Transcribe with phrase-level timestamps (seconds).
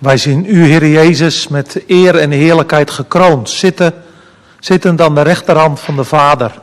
[0.00, 3.94] Wij zien u, Heer Jezus, met eer en heerlijkheid gekroond, zitten,
[4.58, 6.60] zittend aan de rechterhand van de Vader.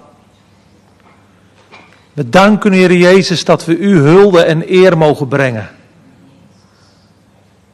[2.13, 5.69] We danken Heer Jezus, dat we u hulde en eer mogen brengen.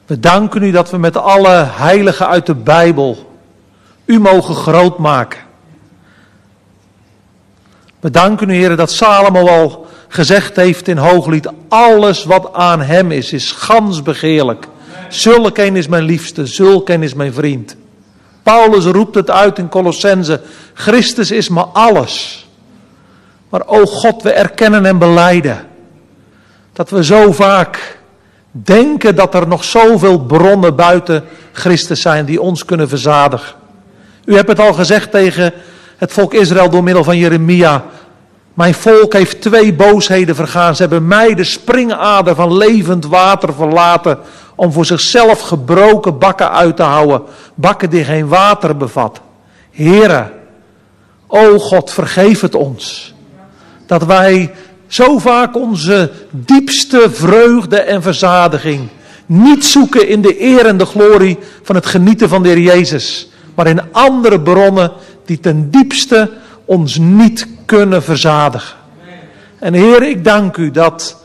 [0.06, 3.36] We danken u dat we met alle heiligen uit de Bijbel
[4.06, 5.40] u mogen groot maken.
[8.00, 13.12] We danken u, Heer, dat Salomo al gezegd heeft in Hooglied, alles wat aan hem
[13.12, 14.72] is, is gans begeerlijk.
[15.14, 17.76] Zulk een is mijn liefste, zulk een is mijn vriend.
[18.44, 20.42] Paulus roept het uit in Colossense,
[20.74, 22.48] Christus is me alles.
[23.50, 25.68] Maar o God, we erkennen en beleiden
[26.74, 28.00] dat we zo vaak
[28.52, 33.56] denken dat er nog zoveel bronnen buiten Christus zijn die ons kunnen verzadigen.
[34.26, 35.54] U hebt het al gezegd tegen
[35.98, 37.86] het volk Israël door middel van Jeremia.
[38.54, 40.76] Mijn volk heeft twee boosheden vergaan.
[40.76, 44.20] Ze hebben mij de springader van levend water verlaten
[44.56, 47.22] om voor zichzelf gebroken bakken uit te houden.
[47.56, 49.22] Bakken die geen water bevat.
[49.72, 50.32] Heren,
[51.28, 53.14] o God, vergeef het ons.
[53.86, 54.54] Dat wij
[54.88, 58.90] zo vaak onze diepste vreugde en verzadiging
[59.26, 63.30] niet zoeken in de eer en de glorie van het genieten van de Heer Jezus,
[63.56, 64.92] maar in andere bronnen
[65.26, 66.32] die ten diepste
[66.66, 68.78] ons niet kunnen verzadigen.
[69.60, 71.24] En Heer, ik dank u dat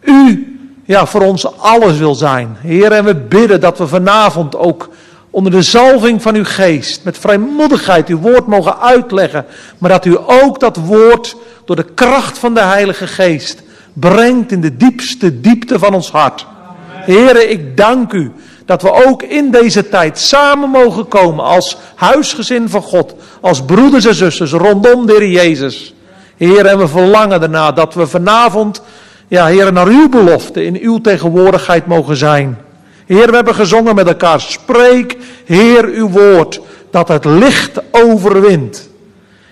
[0.00, 0.55] u
[0.86, 2.56] ja, voor ons alles wil zijn.
[2.60, 4.88] Heer, en we bidden dat we vanavond ook
[5.30, 9.46] onder de zalving van uw geest, met vrijmoedigheid uw woord mogen uitleggen,
[9.78, 14.60] maar dat u ook dat woord door de kracht van de Heilige Geest brengt in
[14.60, 16.46] de diepste diepte van ons hart.
[16.88, 18.32] Heren, ik dank u
[18.64, 24.04] dat we ook in deze tijd samen mogen komen als huisgezin van God, als broeders
[24.04, 25.94] en zusters rondom de Heer Jezus.
[26.36, 28.82] Heer, en we verlangen erna dat we vanavond,
[29.28, 32.58] ja, Heer, naar uw belofte in uw tegenwoordigheid mogen zijn.
[33.06, 36.60] Heer, we hebben gezongen met elkaar, spreek, Heer, uw woord,
[36.90, 38.88] dat het licht overwint.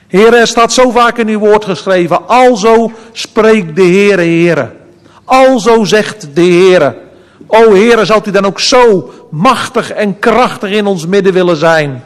[0.07, 4.71] Heer, er staat zo vaak in uw woord geschreven, alzo spreekt de Heere, Heere.
[5.25, 6.97] Alzo zegt de Heere.
[7.47, 12.05] O Heere, zal u dan ook zo machtig en krachtig in ons midden willen zijn.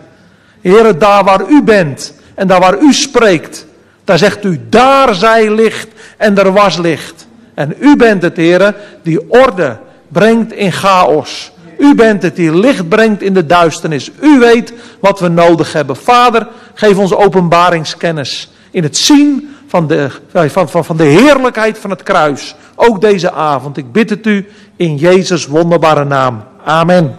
[0.61, 3.67] Heere, daar waar u bent en daar waar u spreekt,
[4.05, 7.28] daar zegt u, daar zij licht en er was licht.
[7.59, 9.77] En u bent het, Heere, die orde
[10.09, 11.53] brengt in chaos.
[11.79, 14.11] U bent het die licht brengt in de duisternis.
[14.21, 15.97] U weet wat we nodig hebben.
[15.97, 21.91] Vader, geef ons openbaringskennis in het zien van de, van, van, van de heerlijkheid van
[21.91, 22.55] het kruis.
[22.75, 23.77] Ook deze avond.
[23.77, 26.45] Ik bid het u in Jezus' wonderbare naam.
[26.65, 27.17] Amen.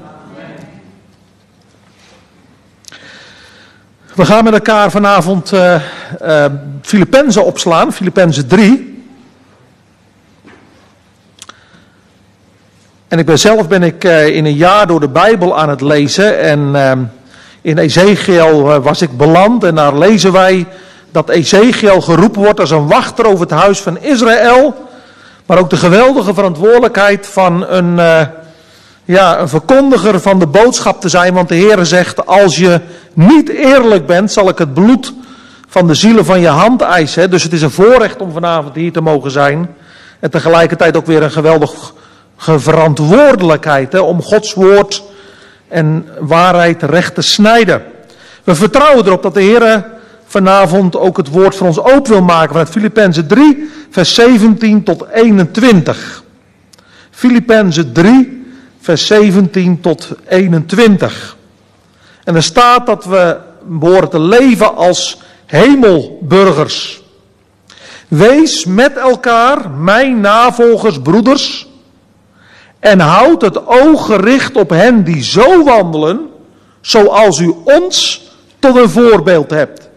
[4.16, 5.76] We gaan met elkaar vanavond uh,
[6.82, 8.89] Filippenzen opslaan, Filippenzen 3.
[13.10, 15.82] En ik ben zelf ben ik uh, in een jaar door de Bijbel aan het
[15.82, 16.76] lezen en
[17.62, 20.68] in Ezekiel was ik beland en daar lezen wij
[21.12, 24.88] dat Ezekiel geroepen wordt als een wachter over het huis van Israël.
[25.46, 28.22] Maar ook de geweldige verantwoordelijkheid van een, uh,
[29.06, 31.34] ja, een verkondiger van de boodschap te zijn.
[31.34, 32.80] Want de Heer zegt, als je
[33.14, 35.14] niet eerlijk bent, zal ik het bloed
[35.68, 37.30] van de zielen van je hand eisen.
[37.30, 39.76] Dus het is een voorrecht om vanavond hier te mogen zijn.
[40.20, 41.76] En tegelijkertijd ook weer een geweldige
[42.40, 45.04] verantwoordelijkheid hè, om Gods woord
[45.68, 47.84] en waarheid recht te snijden.
[48.44, 49.86] We vertrouwen erop dat de Heer
[50.26, 55.06] vanavond ook het woord voor ons open wil maken vanuit Filippenzen 3, vers 17 tot
[55.12, 56.24] 21.
[57.12, 58.46] Filippenzen 3,
[58.80, 61.38] vers 17 tot 21.
[62.24, 67.02] En er staat dat we behoren te leven als hemelburgers.
[68.08, 71.69] Wees met elkaar, mijn navolgers, broeders,
[72.80, 76.30] en houd het oog gericht op hen die zo wandelen,
[76.82, 78.28] zoals u ons
[78.60, 79.90] tot een voorbeeld hebt.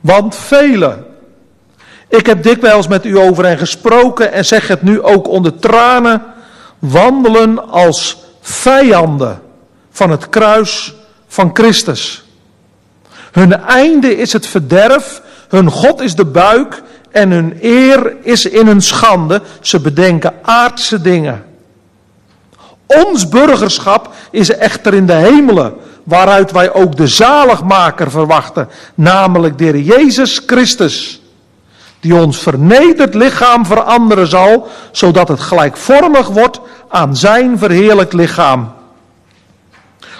[0.00, 1.06] Want velen,
[2.08, 6.22] ik heb dikwijls met u over hen gesproken en zeg het nu ook onder tranen,
[6.78, 9.42] wandelen als vijanden
[9.90, 10.94] van het kruis
[11.26, 12.24] van Christus.
[13.32, 18.66] Hun einde is het verderf, hun God is de buik en hun eer is in
[18.66, 19.42] hun schande.
[19.60, 21.47] Ze bedenken aardse dingen.
[22.88, 25.74] Ons burgerschap is echter in de hemelen,
[26.04, 31.22] waaruit wij ook de zaligmaker verwachten, namelijk de Heer Jezus Christus,
[32.00, 38.72] die ons vernederd lichaam veranderen zal, zodat het gelijkvormig wordt aan zijn verheerlijk lichaam.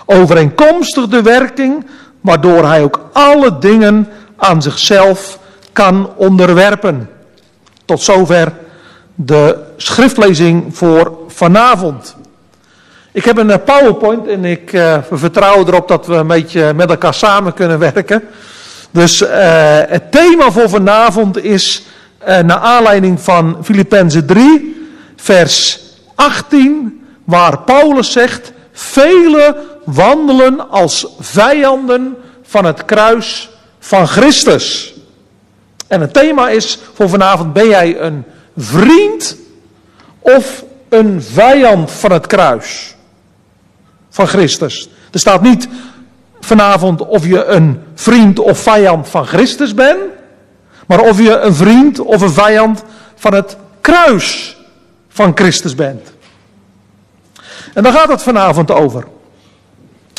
[0.07, 1.87] Overeenkomstig de werking
[2.21, 5.39] waardoor hij ook alle dingen aan zichzelf
[5.73, 7.11] kan onderwerpen.
[7.85, 8.53] Tot zover
[9.15, 12.17] de schriftlezing voor vanavond.
[13.13, 17.15] Ik heb een PowerPoint en ik uh, vertrouw erop dat we een beetje met elkaar
[17.15, 18.23] samen kunnen werken.
[18.91, 19.29] Dus uh,
[19.87, 21.87] het thema voor vanavond is,
[22.21, 25.81] uh, naar aanleiding van Filippenzen 3, vers
[26.15, 34.95] 18, waar Paulus zegt: Velen wandelen als vijanden van het kruis van Christus.
[35.87, 38.25] En het thema is voor vanavond: Ben jij een
[38.57, 39.37] vriend
[40.21, 42.97] of een vijand van het kruis
[44.19, 44.89] van Christus?
[45.11, 45.69] Er staat niet
[46.41, 49.99] vanavond of je een vriend of vijand van Christus bent,
[50.87, 52.85] maar of je een vriend of een vijand
[53.15, 54.57] van het kruis
[55.09, 56.13] van Christus bent.
[57.75, 59.05] En daar gaat het vanavond over.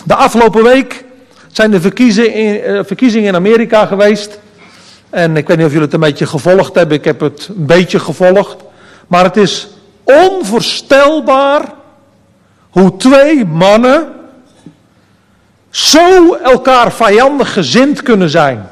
[0.05, 1.05] De afgelopen week
[1.51, 4.39] zijn de verkiezingen in, eh, verkiezingen in Amerika geweest.
[5.09, 6.97] En ik weet niet of jullie het een beetje gevolgd hebben.
[6.97, 8.57] Ik heb het een beetje gevolgd.
[9.07, 9.67] Maar het is
[10.03, 11.77] onvoorstelbaar
[12.79, 14.07] hoe twee mannen
[15.69, 18.69] zo elkaar vijandig gezind kunnen zijn.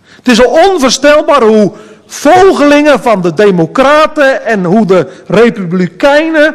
[0.00, 1.72] Het is onvoorstelbaar hoe
[2.06, 6.54] volgelingen van de Democraten en hoe de Republikeinen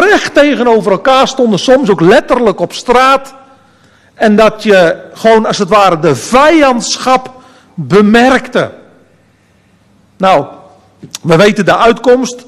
[0.00, 3.34] recht tegenover elkaar stonden, soms ook letterlijk op straat.
[4.14, 7.30] En dat je gewoon als het ware de vijandschap
[7.74, 8.70] bemerkte.
[10.16, 10.46] Nou,
[11.22, 12.46] we weten de uitkomst.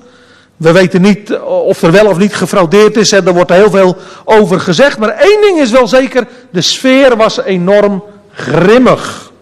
[0.60, 3.12] We weten niet of er wel of niet gefraudeerd is.
[3.12, 4.98] En er wordt heel veel over gezegd.
[4.98, 9.32] Maar één ding is wel zeker: de sfeer was enorm grimmig.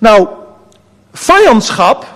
[0.00, 0.28] Nou,
[1.12, 2.06] vijandschap,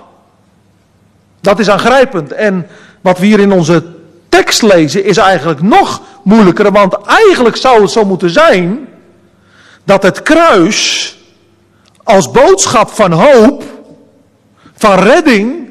[1.41, 2.33] dat is aangrijpend.
[2.33, 2.67] En
[3.01, 3.85] wat we hier in onze
[4.29, 6.73] tekst lezen is eigenlijk nog moeilijker.
[6.73, 8.89] Want eigenlijk zou het zo moeten zijn
[9.85, 11.17] dat het kruis
[12.05, 13.65] als boodschap van hoop,
[14.75, 15.64] van redding,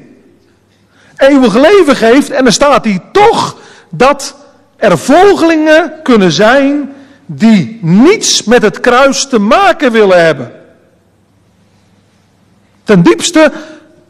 [1.27, 2.29] eeuwig leven geeft.
[2.29, 3.57] En dan staat hij toch
[3.89, 4.35] dat
[4.75, 6.93] er volgelingen kunnen zijn
[7.25, 10.51] die niets met het kruis te maken willen hebben.
[12.83, 13.51] Ten diepste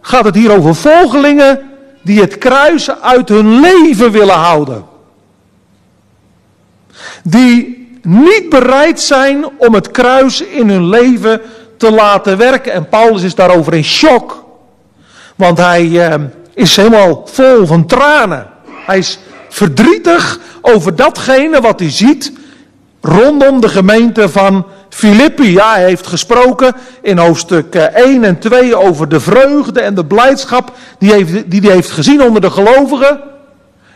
[0.01, 1.59] gaat het hier over volgelingen
[2.01, 4.85] die het kruis uit hun leven willen houden.
[7.23, 11.41] Die niet bereid zijn om het kruis in hun leven
[11.77, 12.73] te laten werken.
[12.73, 14.45] En Paulus is daarover in shock.
[15.35, 16.21] Want hij eh,
[16.53, 18.47] is helemaal vol van tranen.
[18.85, 19.19] Hij is
[19.49, 22.31] verdrietig over datgene wat hij ziet
[23.01, 25.51] rondom de gemeente van Filippi.
[25.51, 30.71] Ja, hij heeft gesproken in hoofdstuk 1 en 2 over de vreugde en de blijdschap
[30.99, 33.19] die, heeft, die hij heeft gezien onder de gelovigen.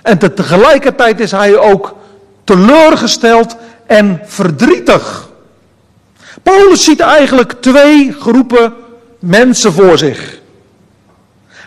[0.01, 1.95] En tegelijkertijd is hij ook
[2.43, 3.55] teleurgesteld
[3.85, 5.29] en verdrietig.
[6.43, 8.73] Paulus ziet eigenlijk twee groepen
[9.19, 10.39] mensen voor zich.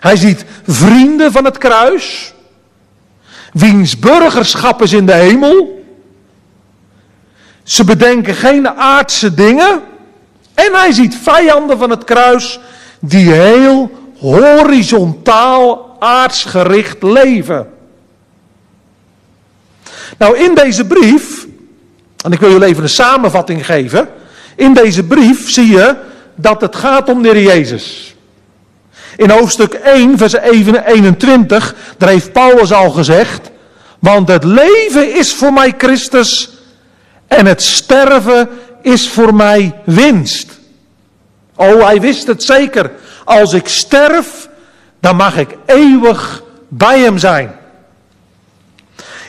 [0.00, 2.34] Hij ziet vrienden van het kruis,
[3.52, 5.84] wiens burgerschap is in de hemel.
[7.62, 9.82] Ze bedenken geen aardse dingen.
[10.54, 12.60] En hij ziet vijanden van het kruis
[13.00, 17.68] die heel horizontaal aardsgericht leven.
[20.18, 21.46] Nou, in deze brief,
[22.24, 24.08] en ik wil jullie even een samenvatting geven.
[24.56, 25.96] In deze brief zie je
[26.34, 28.14] dat het gaat om de Heer Jezus.
[29.16, 33.50] In hoofdstuk 1, vers 21, daar heeft Paulus al gezegd,
[33.98, 36.50] want het leven is voor mij Christus
[37.26, 38.48] en het sterven
[38.82, 40.58] is voor mij winst.
[41.56, 42.90] Oh, hij wist het zeker.
[43.24, 44.48] Als ik sterf,
[45.00, 47.54] dan mag ik eeuwig bij hem zijn.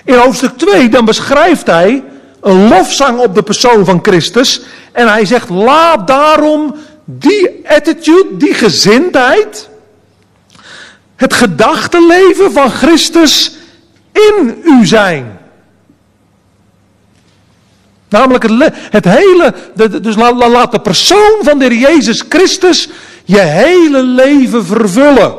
[0.06, 2.04] In hoofdstuk 2, dan beschrijft hij
[2.42, 4.62] een lofzang op de persoon van Christus.
[4.92, 9.70] En hij zegt, laat daarom die attitude, die gezindheid,
[11.22, 13.56] het gedachtenleven van Christus
[14.12, 15.40] in u zijn.
[18.10, 18.44] Namelijk
[18.90, 19.54] het, hele,
[20.02, 22.90] dus laat de persoon van de Heer Jezus Christus
[23.26, 25.34] je hele leven vervullen.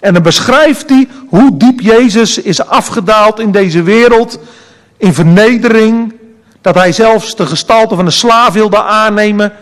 [0.00, 4.38] En dan beschrijft hij hoe diep Jezus is afgedaald in deze wereld
[4.96, 6.14] in vernedering.
[6.60, 9.52] Dat hij zelfs de gestalte van een slaaf wilde aannemen.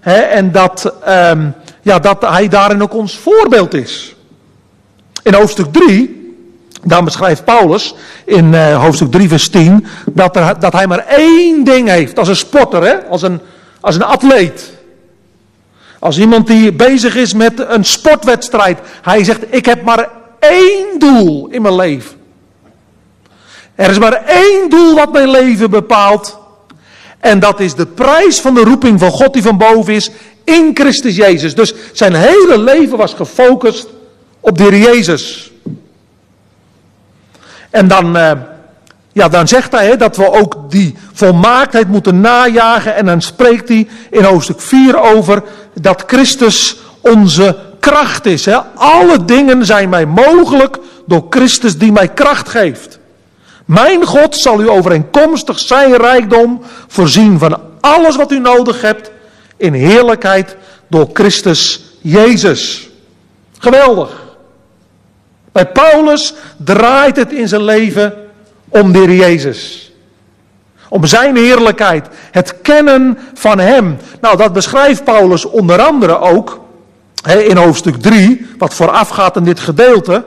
[0.00, 4.14] Hè, en dat, um, ja, dat hij daarin ook ons voorbeeld is.
[5.22, 6.34] In hoofdstuk 3,
[6.82, 7.94] dan beschrijft Paulus
[8.24, 12.28] in uh, hoofdstuk 3 vers 10, dat, er, dat hij maar één ding heeft als
[12.28, 13.40] een sporter, hè, als, een,
[13.80, 14.78] als een atleet.
[15.98, 18.78] Als iemand die bezig is met een sportwedstrijd.
[19.02, 20.08] Hij zegt, ik heb maar
[20.38, 22.18] één doel in mijn leven.
[23.74, 26.39] Er is maar één doel wat mijn leven bepaalt.
[27.20, 30.10] En dat is de prijs van de roeping van God die van boven is
[30.44, 31.54] in Christus Jezus.
[31.54, 33.86] Dus zijn hele leven was gefocust
[34.40, 35.52] op de Jezus.
[37.70, 38.32] En dan uh,
[39.12, 42.94] ja, dan zegt hij hè, dat we ook die volmaaktheid moeten najagen.
[42.94, 45.42] En dan spreekt hij in hoofdstuk 4 over
[45.80, 48.44] dat Christus onze kracht is.
[48.44, 48.56] Hè.
[48.74, 52.99] Alle dingen zijn mij mogelijk door Christus die mij kracht geeft.
[53.70, 59.10] Mijn God zal u overeenkomstig zijn rijkdom voorzien van alles wat u nodig hebt
[59.56, 60.56] in heerlijkheid
[60.88, 62.90] door Christus Jezus.
[63.58, 64.22] Geweldig.
[65.52, 68.14] Bij Paulus draait het in zijn leven
[68.68, 69.92] om de Jezus.
[70.88, 72.08] Om zijn heerlijkheid.
[72.30, 73.98] Het kennen van Hem.
[74.20, 76.60] Nou, dat beschrijft Paulus onder andere ook
[77.38, 80.24] in hoofdstuk 3, wat voorafgaat in dit gedeelte.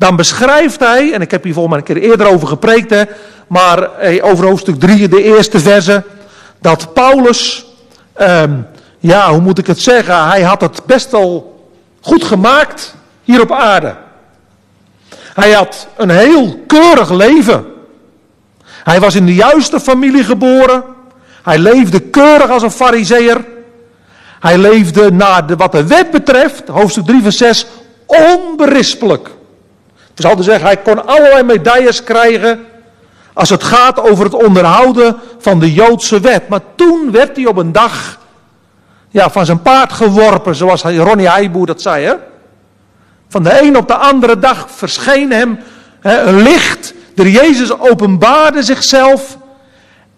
[0.00, 3.02] Dan beschrijft hij, en ik heb hier volgens mij een keer eerder over gepreekt, hè,
[3.46, 3.88] maar
[4.20, 6.04] over hoofdstuk 3, de eerste verse,
[6.60, 7.66] dat Paulus,
[8.12, 8.52] ehm,
[8.98, 11.60] ja, hoe moet ik het zeggen, hij had het best wel
[12.00, 13.94] goed gemaakt hier op aarde.
[15.34, 17.64] Hij had een heel keurig leven.
[18.66, 20.84] Hij was in de juiste familie geboren.
[21.42, 23.44] Hij leefde keurig als een fariseer.
[24.40, 27.66] Hij leefde naar wat de wet betreft, hoofdstuk 3 vers 6,
[28.06, 29.38] onberispelijk.
[30.20, 32.64] We zouden zeggen, hij kon allerlei medailles krijgen
[33.32, 36.48] als het gaat over het onderhouden van de Joodse wet.
[36.48, 38.18] Maar toen werd hij op een dag
[39.08, 42.04] ja, van zijn paard geworpen, zoals Ronnie Heiboer dat zei.
[42.04, 42.14] Hè?
[43.28, 45.58] Van de een op de andere dag verscheen hem
[46.00, 46.94] hè, een licht.
[47.14, 49.38] De Jezus openbaarde zichzelf.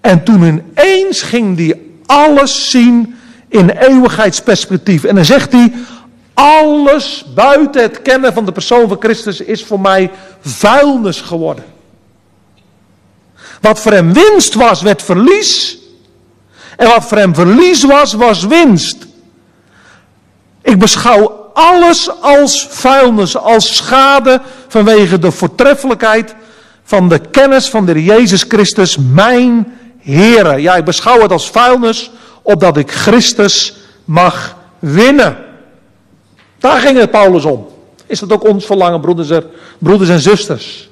[0.00, 3.16] En toen ineens ging hij alles zien
[3.49, 5.04] in eeuwigheidsperspectief.
[5.04, 5.73] En dan zegt hij,
[6.35, 10.11] alles buiten het kennen van de persoon van Christus is voor mij
[10.41, 11.65] vuilnis geworden.
[13.61, 15.79] Wat voor hem winst was, werd verlies.
[16.77, 19.07] En wat voor hem verlies was, was winst.
[20.62, 26.35] Ik beschouw alles als vuilnis, als schade vanwege de voortreffelijkheid
[26.85, 30.61] van de kennis van de Jezus Christus, mijn Heere.
[30.61, 32.11] Ja, ik beschouw het als vuilnis,
[32.43, 35.37] opdat ik Christus mag winnen.
[36.62, 37.66] Daar ging het Paulus om.
[38.07, 39.45] Is dat ook ons verlangen, broeders en,
[39.78, 40.90] broeders en zusters?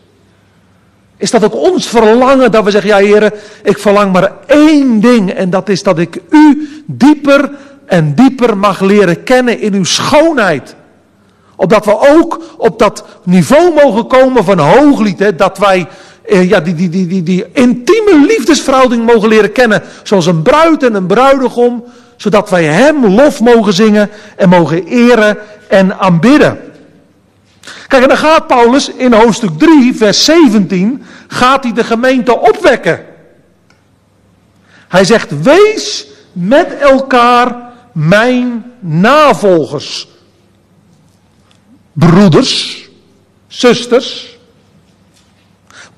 [1.17, 5.31] Is dat ook ons verlangen dat we zeggen, ja heren, ik verlang maar één ding
[5.31, 7.51] en dat is dat ik u dieper
[7.87, 10.75] en dieper mag leren kennen in uw schoonheid.
[11.57, 15.87] Opdat we ook op dat niveau mogen komen van hooglied, hè, dat wij
[16.23, 20.83] eh, ja, die, die, die, die, die intieme liefdesverhouding mogen leren kennen, zoals een bruid
[20.83, 21.85] en een bruidegom,
[22.21, 26.59] zodat wij Hem lof mogen zingen en mogen eren en aanbidden.
[27.89, 33.05] Kijk, en dan gaat Paulus in hoofdstuk 3, vers 17, gaat hij de gemeente opwekken.
[34.89, 37.57] Hij zegt, wees met elkaar
[37.93, 40.09] mijn navolgers.
[41.93, 42.89] Broeders,
[43.47, 44.39] zusters.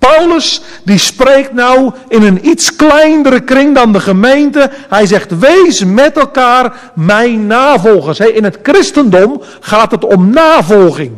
[0.08, 4.70] Paulus die spreekt nou in een iets kleinere kring dan de gemeente.
[4.88, 8.18] Hij zegt, wees met elkaar mijn navolgers.
[8.18, 11.12] In het christendom gaat het om navolging.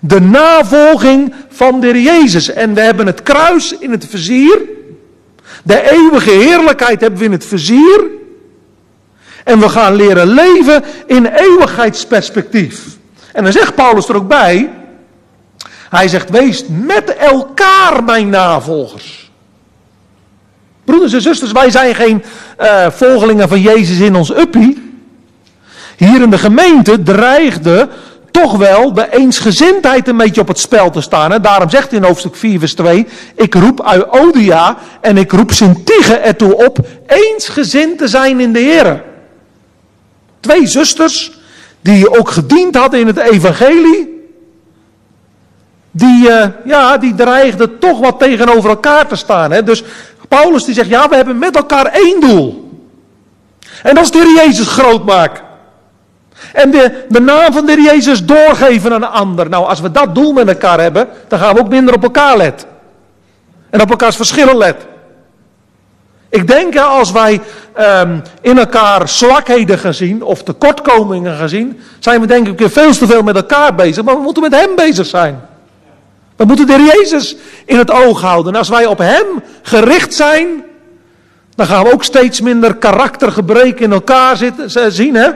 [0.00, 2.50] De navolging van de Jezus.
[2.50, 4.60] En we hebben het kruis in het vizier.
[5.62, 8.04] De eeuwige heerlijkheid hebben we in het vizier.
[9.44, 12.84] En we gaan leren leven in eeuwigheidsperspectief.
[13.32, 14.70] En dan zegt Paulus er ook bij.
[15.94, 19.30] Hij zegt, wees met elkaar mijn navolgers.
[20.84, 22.24] Broeders en zusters, wij zijn geen
[22.60, 24.92] uh, volgelingen van Jezus in ons uppie.
[25.96, 27.88] Hier in de gemeente dreigde
[28.30, 31.32] toch wel de eensgezindheid een beetje op het spel te staan.
[31.32, 35.52] En daarom zegt hij in hoofdstuk 4 vers 2, ik roep Euodia en ik roep
[35.52, 39.02] Sintige ertoe op eensgezind te zijn in de Heer.
[40.40, 41.32] Twee zusters
[41.80, 44.13] die ook gediend hadden in het evangelie.
[45.96, 49.50] Die, uh, ja, die dreigden toch wat tegenover elkaar te staan.
[49.50, 49.62] Hè?
[49.62, 49.84] Dus
[50.28, 52.70] Paulus die zegt, ja, we hebben met elkaar één doel.
[53.82, 55.44] En dat is de Jezus groot maken.
[56.52, 59.48] En de, de naam van de Jezus doorgeven aan een ander.
[59.48, 62.36] Nou, als we dat doel met elkaar hebben, dan gaan we ook minder op elkaar
[62.36, 62.68] letten.
[63.70, 64.88] En op elkaars verschillen letten.
[66.28, 67.40] Ik denk als wij
[67.78, 72.92] um, in elkaar zwakheden gaan zien of tekortkomingen gaan zien, zijn we denk ik veel
[72.92, 75.40] te veel met elkaar bezig, maar we moeten met Hem bezig zijn.
[76.36, 78.52] We moeten de Jezus in het oog houden.
[78.52, 80.64] En als wij op Hem gericht zijn,
[81.54, 85.14] dan gaan we ook steeds minder karaktergebreken in elkaar zitten, zien.
[85.14, 85.30] Hè?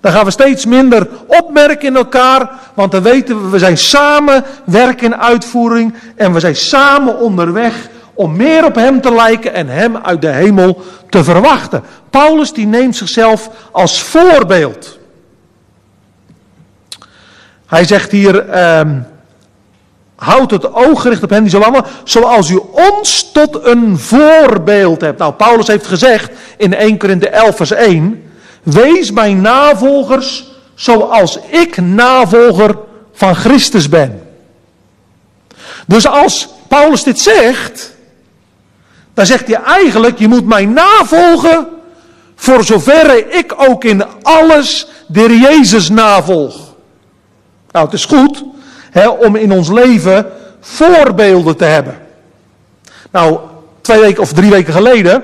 [0.00, 4.44] Dan gaan we steeds minder opmerken in elkaar, want dan weten we, we zijn samen
[4.64, 9.68] werk in uitvoering en we zijn samen onderweg om meer op hem te lijken en
[9.68, 11.82] hem uit de hemel te verwachten.
[12.10, 14.98] Paulus die neemt zichzelf als voorbeeld.
[17.66, 18.80] Hij zegt hier, uh,
[20.22, 25.00] Houd het oog gericht op hen die zo wandelen, zoals u ons tot een voorbeeld
[25.00, 25.18] hebt.
[25.18, 28.30] Nou, Paulus heeft gezegd in 1 Korinthe 11 vers 1,
[28.62, 32.78] wees mijn navolgers zoals ik navolger
[33.12, 34.22] van Christus ben.
[35.86, 37.92] Dus als Paulus dit zegt,
[39.14, 41.66] dan zegt hij eigenlijk, je moet mij navolgen
[42.34, 46.54] voor zoverre ik ook in alles de Jezus navolg.
[47.70, 48.50] Nou, het is goed
[49.18, 50.26] om in ons leven
[50.60, 51.98] voorbeelden te hebben.
[53.10, 53.38] Nou,
[53.80, 55.22] twee weken of drie weken geleden,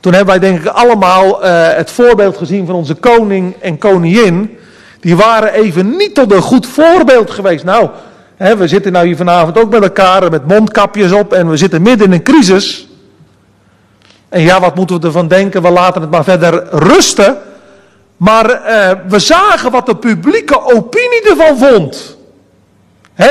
[0.00, 4.58] toen hebben wij denk ik allemaal uh, het voorbeeld gezien van onze koning en koningin.
[5.00, 7.64] Die waren even niet tot een goed voorbeeld geweest.
[7.64, 7.88] Nou,
[8.36, 11.82] hè, we zitten nou hier vanavond ook met elkaar met mondkapjes op en we zitten
[11.82, 12.88] midden in een crisis.
[14.28, 15.62] En ja, wat moeten we ervan denken?
[15.62, 17.36] We laten het maar verder rusten.
[18.16, 22.15] Maar uh, we zagen wat de publieke opinie ervan vond.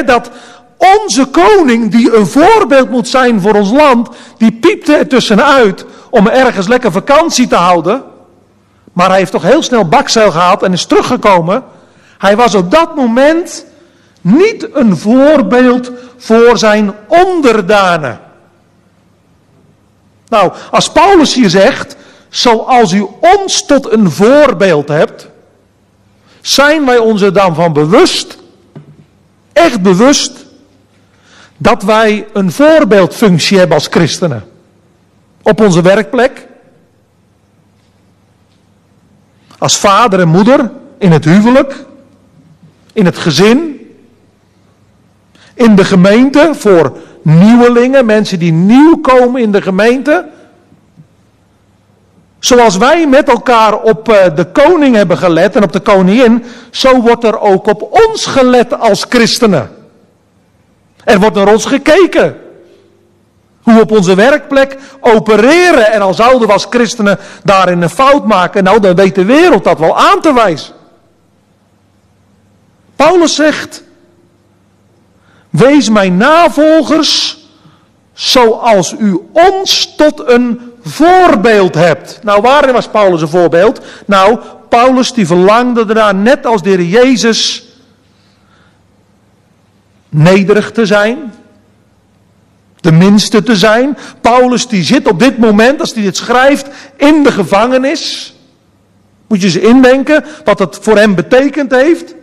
[0.06, 0.30] Dat
[0.78, 6.28] onze koning, die een voorbeeld moet zijn voor ons land, die piepte er tussenuit om
[6.28, 8.04] ergens lekker vakantie te houden.
[8.94, 11.64] Maar hij heeft toch heel snel bakzeil gehaald en is teruggekomen.
[12.18, 13.66] Hij was op dat moment
[14.22, 18.20] niet een voorbeeld voor zijn onderdanen.
[20.30, 21.96] Nou, als Paulus hier zegt,
[22.30, 25.28] zoals u ons tot een voorbeeld hebt,
[26.42, 28.38] zijn wij ons er dan van bewust,
[29.56, 30.46] echt bewust,
[31.58, 34.44] dat wij een voorbeeldfunctie hebben als christenen.
[35.42, 36.48] Op onze werkplek,
[39.58, 41.86] als vader en moeder, in het huwelijk,
[42.94, 43.80] in het gezin,
[45.54, 50.26] in de gemeente voor nieuwelingen, mensen die nieuw komen in de gemeente.
[52.46, 57.02] Zoals wij met elkaar op eh, de koning hebben gelet en op de koningin, zo
[57.02, 59.70] wordt er ook op ons gelet als christenen.
[61.04, 62.38] Er wordt naar ons gekeken.
[63.64, 65.92] Hoe we op onze werkplek opereren.
[65.92, 69.64] En al zouden we als christenen daarin een fout maken, nou dan weet de wereld
[69.64, 70.74] dat wel aan te wijzen.
[72.96, 73.84] Paulus zegt,
[75.50, 77.44] wees mijn navolgers
[78.14, 82.20] zoals u ons tot een voorbeeld hebt.
[82.24, 83.86] Nou, waarin was Paulus een voorbeeld?
[84.06, 87.68] Nou, Paulus die verlangde ernaar, net als de Heer Jezus,
[90.10, 91.34] nederig te zijn.
[92.76, 93.98] De minste te zijn.
[94.22, 96.68] Paulus die zit op dit moment, als hij dit schrijft,
[96.98, 98.34] in de gevangenis.
[99.28, 102.16] Moet je eens indenken wat het voor hem betekend heeft.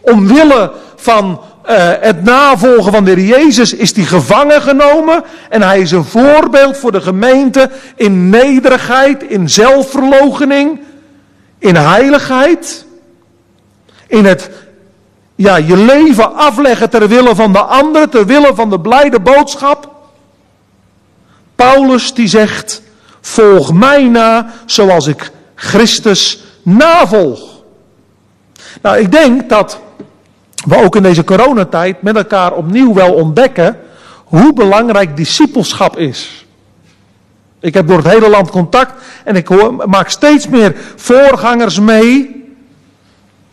[0.00, 5.24] Omwille van uh, het navolgen van de Heer Jezus is hij gevangen genomen.
[5.48, 10.80] En hij is een voorbeeld voor de gemeente in nederigheid, in zelfverloochening,
[11.58, 12.86] in heiligheid.
[14.06, 14.50] In het
[15.34, 19.92] ja, je leven afleggen ter wille van de anderen, ter wille van de blijde boodschap.
[21.54, 22.82] Paulus die zegt,
[23.20, 27.62] volg mij na zoals ik Christus navolg.
[28.82, 29.78] Nou, ik denk dat
[30.64, 33.78] we ook in deze coronatijd met elkaar opnieuw wel ontdekken
[34.24, 36.46] hoe belangrijk discipelschap is.
[37.60, 38.92] Ik heb door het hele land contact
[39.24, 42.42] en ik hoor, maak steeds meer voorgangers mee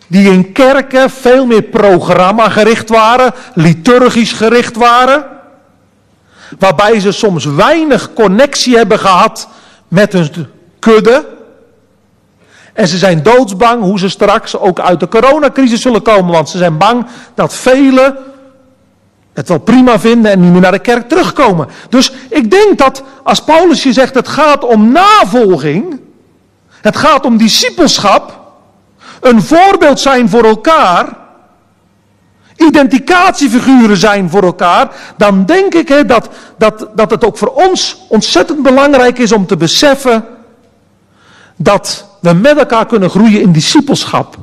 [0.08, 5.26] die in kerken veel meer programma gericht waren, liturgisch gericht waren,
[6.60, 9.48] waarbij ze soms weinig connectie hebben gehad
[9.88, 10.30] met hun
[10.80, 11.26] kudde,
[12.74, 16.32] en ze zijn doodsbang hoe ze straks ook uit de coronacrisis zullen komen.
[16.34, 17.06] Want ze zijn bang
[17.36, 18.18] dat velen
[19.34, 21.68] het wel prima vinden en niet meer naar de kerk terugkomen.
[21.90, 26.00] Dus ik denk dat als Paulus je zegt het gaat om navolging.
[26.82, 28.40] Het gaat om discipelschap.
[29.22, 31.18] Een voorbeeld zijn voor elkaar.
[32.56, 34.92] Identificatiefiguren zijn voor elkaar.
[35.18, 39.46] Dan denk ik hè, dat, dat, dat het ook voor ons ontzettend belangrijk is om
[39.46, 40.26] te beseffen.
[41.56, 44.38] Dat we met elkaar kunnen groeien in discipelschap.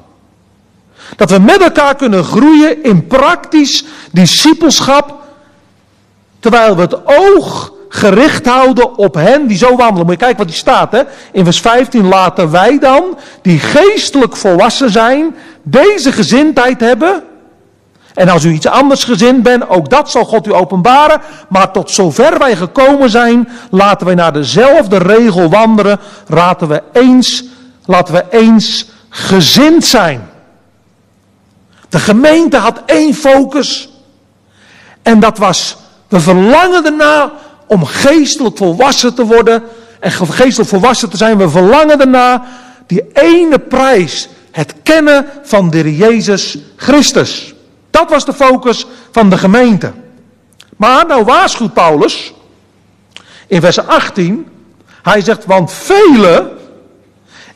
[1.16, 5.14] Dat we met elkaar kunnen groeien in praktisch discipelschap.
[6.40, 10.06] Terwijl we het oog gericht houden op hen die zo wandelen.
[10.06, 10.92] Moet je kijken wat die staat.
[10.92, 11.02] Hè?
[11.32, 17.22] In vers 15 laten wij dan, die geestelijk volwassen zijn, deze gezindheid hebben.
[18.14, 21.20] En als u iets anders gezind bent, ook dat zal God u openbaren.
[21.48, 26.00] Maar tot zover wij gekomen zijn, laten wij naar dezelfde regel wandelen.
[26.26, 27.44] Laten we eens
[27.88, 30.29] Laten we eens gezind zijn.
[31.88, 33.88] De gemeente had één focus.
[35.03, 35.77] En dat was,
[36.09, 37.33] we verlangen erna
[37.66, 39.62] om geestelijk volwassen te worden.
[40.01, 41.38] En geestelijk volwassen te zijn.
[41.38, 42.44] We verlangen erna
[42.87, 44.29] die ene prijs.
[44.51, 47.55] Het kennen van de Jezus Christus.
[47.90, 49.92] Dat was de focus van de gemeente.
[50.77, 52.33] Maar nou waarschuwt Paulus
[53.46, 54.48] in vers 18.
[55.03, 56.51] Hij zegt, want velen,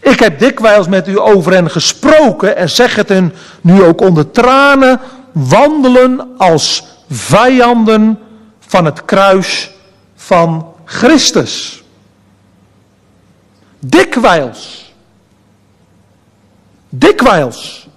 [0.02, 4.30] ik heb dikwijls met u over hen gesproken en zeg het hen nu ook onder
[4.30, 5.00] tranen,
[5.32, 8.18] wandelen als vijanden
[8.60, 9.70] van het kruis
[10.14, 11.82] van Christus.
[13.78, 14.92] Dikwijls.
[16.88, 17.88] Dikwijls.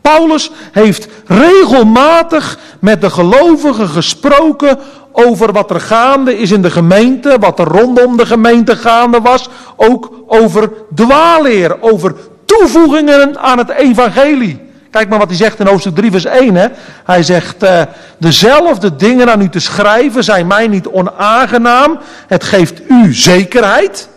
[0.00, 4.78] Paulus heeft regelmatig met de gelovigen gesproken
[5.12, 9.48] over wat er gaande is in de gemeente, wat er rondom de gemeente gaande was,
[9.76, 14.70] ook over dwaalleer, over toevoegingen aan het evangelie.
[14.90, 16.54] Kijk maar wat hij zegt in hoofdstuk 3 vers 1.
[16.54, 16.66] Hè.
[17.04, 17.82] Hij zegt, uh,
[18.18, 21.98] dezelfde dingen aan u te schrijven zijn mij niet onaangenaam.
[22.26, 24.08] Het geeft u zekerheid.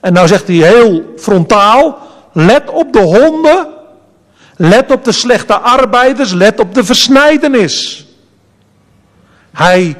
[0.00, 1.98] En nou zegt hij heel frontaal,
[2.32, 3.66] let op de honden,
[4.56, 8.03] let op de slechte arbeiders, let op de versnijdenis.
[9.54, 9.96] Hij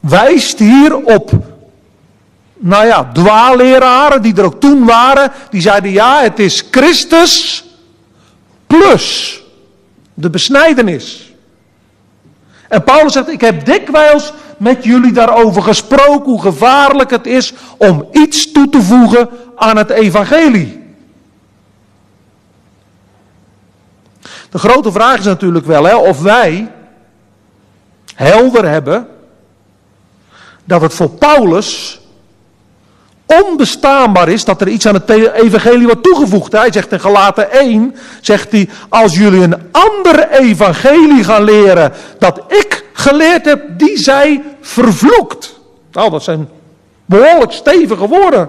[0.00, 1.30] wijst hier op,
[2.58, 7.64] nou ja, dwaalleraren die er ook toen waren, die zeiden ja, het is Christus
[8.66, 9.40] plus
[10.14, 11.32] de besnijdenis.
[12.68, 18.08] En Paulus zegt, ik heb dikwijls met jullie daarover gesproken hoe gevaarlijk het is om
[18.12, 20.80] iets toe te voegen aan het evangelie.
[24.50, 26.70] De grote vraag is natuurlijk wel hè, of wij
[28.14, 29.06] helder hebben
[30.64, 32.00] dat het voor Paulus
[33.26, 36.52] onbestaanbaar is dat er iets aan het evangelie wordt toegevoegd.
[36.52, 42.42] Hij zegt in Galaten 1, zegt hij, als jullie een ander evangelie gaan leren dat
[42.48, 45.60] ik geleerd heb, die zij vervloekt.
[45.92, 46.48] Nou, dat zijn
[47.04, 48.48] behoorlijk stevige woorden.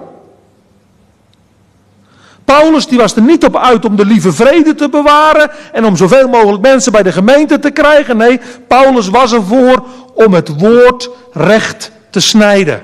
[2.44, 5.96] Paulus die was er niet op uit om de lieve vrede te bewaren en om
[5.96, 8.16] zoveel mogelijk mensen bij de gemeente te krijgen.
[8.16, 12.82] Nee, Paulus was ervoor om het woord recht te snijden.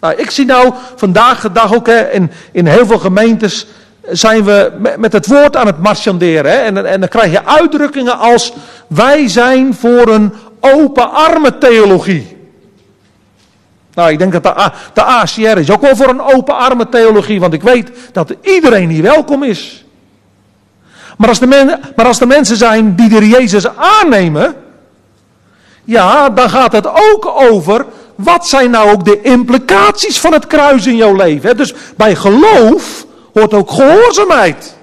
[0.00, 3.66] Nou, ik zie nou vandaag de dag ook hè, in, in heel veel gemeentes
[4.10, 6.50] zijn we met het woord aan het marchanderen.
[6.50, 6.56] Hè?
[6.56, 8.52] En, en dan krijg je uitdrukkingen als
[8.86, 12.33] wij zijn voor een open armen theologie.
[13.94, 17.40] Nou, ik denk dat de, de ACR is ook wel voor een open armen theologie,
[17.40, 19.84] want ik weet dat iedereen hier welkom is.
[21.16, 24.54] Maar als, de maar als de mensen zijn die de Jezus aannemen,
[25.84, 30.86] ja, dan gaat het ook over wat zijn nou ook de implicaties van het kruis
[30.86, 31.56] in jouw leven.
[31.56, 34.76] Dus bij geloof hoort ook gehoorzaamheid.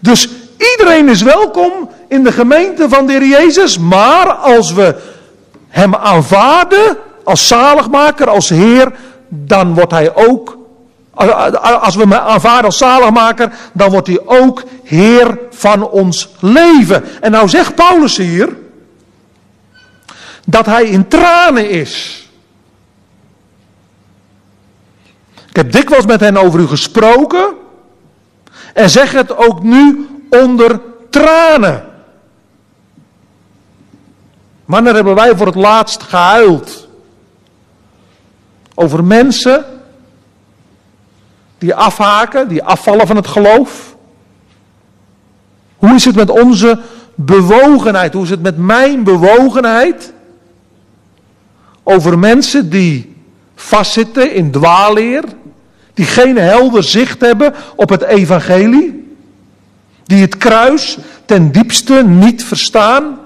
[0.00, 0.28] Dus
[0.58, 4.94] iedereen is welkom in de gemeente van de Heer Jezus, maar als we
[5.76, 8.92] Hem aanvaarden als zaligmaker, als Heer,
[9.28, 10.58] dan wordt Hij ook,
[11.80, 17.04] als we Hem aanvaarden als zaligmaker, dan wordt Hij ook Heer van ons leven.
[17.20, 18.56] En nou zegt Paulus hier,
[20.46, 22.28] dat hij in tranen is.
[25.48, 27.54] Ik heb dikwijls met hen over u gesproken
[28.74, 31.85] en zeg het ook nu onder tranen.
[34.66, 36.88] Wanneer hebben wij voor het laatst gehuild?
[38.74, 39.64] Over mensen
[41.58, 43.96] die afhaken, die afvallen van het geloof?
[45.76, 46.80] Hoe is het met onze
[47.14, 48.12] bewogenheid?
[48.12, 50.14] Hoe is het met mijn bewogenheid?
[51.88, 53.14] over mensen die
[53.54, 55.24] vastzitten in dwaalleer,
[55.94, 59.14] die geen helder zicht hebben op het evangelie,
[60.04, 63.18] die het kruis ten diepste niet verstaan.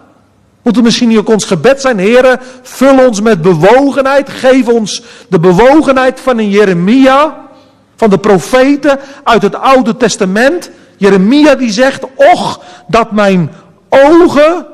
[0.62, 5.02] Moet het misschien niet ook ons gebed zijn, heren, vul ons met bewogenheid, geef ons
[5.28, 7.48] de bewogenheid van een Jeremia,
[7.96, 10.70] van de profeten uit het Oude Testament.
[10.96, 13.52] Jeremia die zegt, och, dat mijn
[13.88, 14.66] ogen,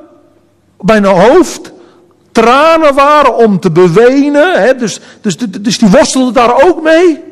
[0.80, 1.72] mijn hoofd
[2.32, 4.62] tranen waren om te bewenen.
[4.62, 7.22] Hè, dus, dus, dus die worstelde daar ook mee.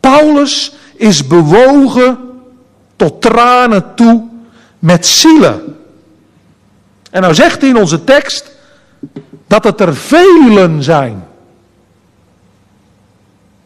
[0.00, 2.18] Paulus is bewogen
[2.96, 4.24] tot tranen toe
[4.78, 5.76] met zielen.
[7.16, 8.50] En nou zegt hij in onze tekst
[9.46, 11.24] dat het er velen zijn.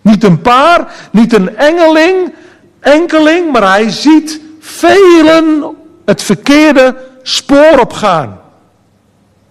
[0.00, 2.34] Niet een paar, niet een engeling,
[2.80, 5.64] enkeling, maar hij ziet velen
[6.04, 8.40] het verkeerde spoor opgaan.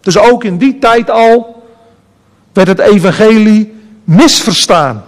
[0.01, 1.63] Dus ook in die tijd al
[2.53, 5.03] werd het evangelie misverstaan.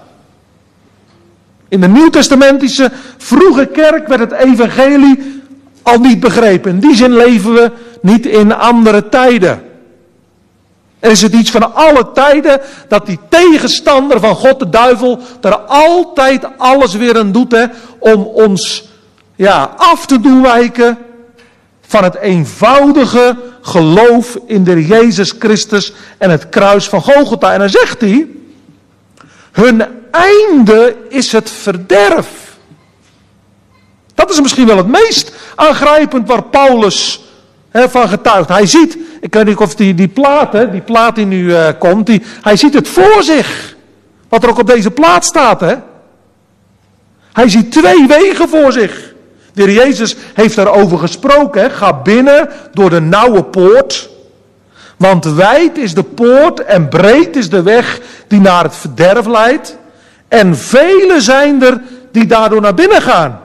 [1.68, 5.41] In de Nieuwtestamentische vroege kerk werd het evangelie
[5.84, 6.72] al niet begrepen.
[6.72, 9.64] In die zin leven we niet in andere tijden.
[11.00, 15.58] Er is het iets van alle tijden dat die tegenstander van God, de duivel, er
[15.58, 17.66] altijd alles weer aan doet hè,
[18.00, 18.90] om ons
[19.36, 20.98] ja, af te doen wijken
[21.82, 27.54] van het eenvoudige geloof in de Jezus Christus en het kruis van Golgotha.
[27.54, 28.28] En dan zegt hij,
[29.52, 32.41] hun einde is het verderf.
[34.16, 37.24] Dat is misschien wel het meest aangrijpend waar Paulus
[37.72, 38.50] van getuigt.
[38.50, 42.06] Hij ziet, ik weet niet of die, die plaat, die plaat die nu uh, komt,
[42.06, 43.76] die, hij ziet het voor zich.
[44.30, 45.62] Wat er ook op deze plaat staat.
[47.34, 49.14] Hij ziet twee wegen voor zich.
[49.54, 51.62] De heer Jezus heeft daarover gesproken.
[51.62, 51.70] Hè.
[51.70, 54.10] Ga binnen door de nauwe poort.
[54.98, 59.78] Want wijd is de poort en breed is de weg die naar het verderf leidt.
[60.28, 63.40] En vele zijn er die daardoor naar binnen gaan.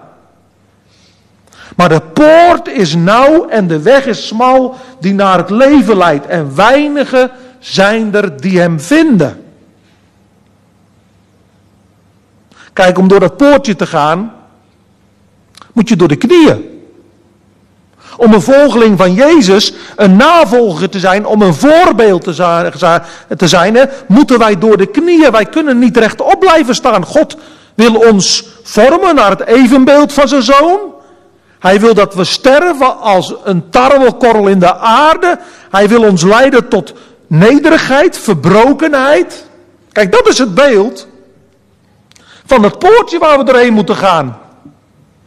[1.77, 6.27] Maar de poort is nauw en de weg is smal die naar het leven leidt.
[6.27, 9.45] En weinigen zijn er die hem vinden.
[12.73, 14.33] Kijk, om door dat poortje te gaan,
[15.73, 16.75] moet je door de knieën.
[18.17, 22.25] Om een volgeling van Jezus, een navolger te zijn, om een voorbeeld
[23.37, 25.31] te zijn, moeten wij door de knieën.
[25.33, 27.05] Wij kunnen niet rechtop blijven staan.
[27.05, 27.37] God
[27.75, 30.95] wil ons vormen naar het evenbeeld van zijn zoon.
[31.59, 35.39] Hij wil dat we sterven als een tarwekorrel in de aarde.
[35.71, 36.93] Hij wil ons leiden tot
[37.27, 39.47] nederigheid, verbrokenheid.
[39.93, 41.07] Kijk, dat is het beeld
[42.47, 44.39] van het poortje waar we doorheen moeten gaan.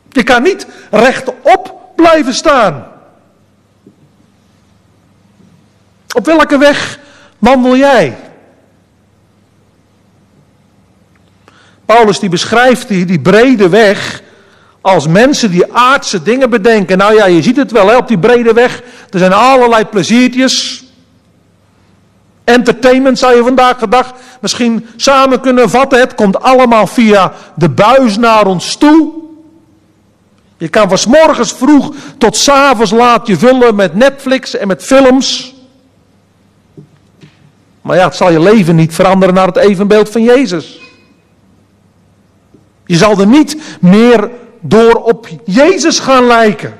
[0.10, 2.88] Je kan niet rechtop blijven staan.
[6.16, 7.00] Op welke weg
[7.38, 8.18] wandel jij?
[11.86, 14.22] Paulus die beschrijft die, die brede weg
[14.90, 16.98] als mensen die aardse dingen bedenken.
[16.98, 18.82] Nou ja, je ziet het wel hè, op die brede weg.
[19.10, 20.84] Er zijn allerlei pleziertjes.
[22.44, 26.00] Entertainment zou je vandaag de dag misschien samen kunnen vatten.
[26.00, 29.12] Het komt allemaal via de buis naar ons toe.
[30.58, 34.84] Je kan van morgens vroeg tot s avonds laat je vullen met Netflix en met
[34.84, 35.56] films.
[37.82, 40.80] Maar ja, het zal je leven niet veranderen naar het evenbeeld van Jezus.
[42.86, 46.78] Je zal er niet meer door op Jezus gaan lijken.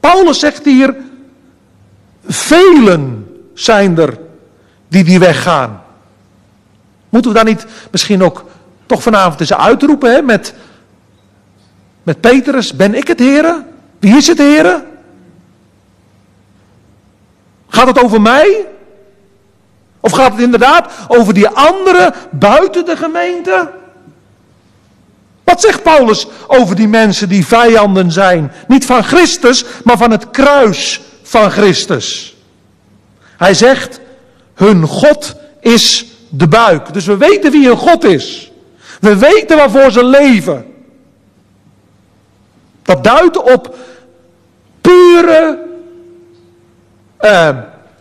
[0.00, 0.96] Paulus zegt hier,
[2.26, 4.18] velen zijn er
[4.88, 5.82] die die weg gaan.
[7.08, 8.44] Moeten we daar niet misschien ook
[8.86, 10.54] toch vanavond eens uitroepen hè, met
[12.02, 13.66] met Petrus, ben ik het heren?
[13.98, 14.86] Wie is het heren?
[17.68, 18.66] Gaat het over mij?
[20.00, 23.70] Of gaat het inderdaad over die anderen buiten de gemeente?
[25.50, 28.52] Wat zegt Paulus over die mensen die vijanden zijn?
[28.68, 32.36] Niet van Christus, maar van het kruis van Christus.
[33.36, 34.00] Hij zegt,
[34.54, 36.92] hun God is de buik.
[36.92, 38.52] Dus we weten wie hun God is.
[39.00, 40.66] We weten waarvoor ze leven.
[42.82, 43.76] Dat duidt op
[44.80, 45.58] pure
[47.20, 47.48] uh,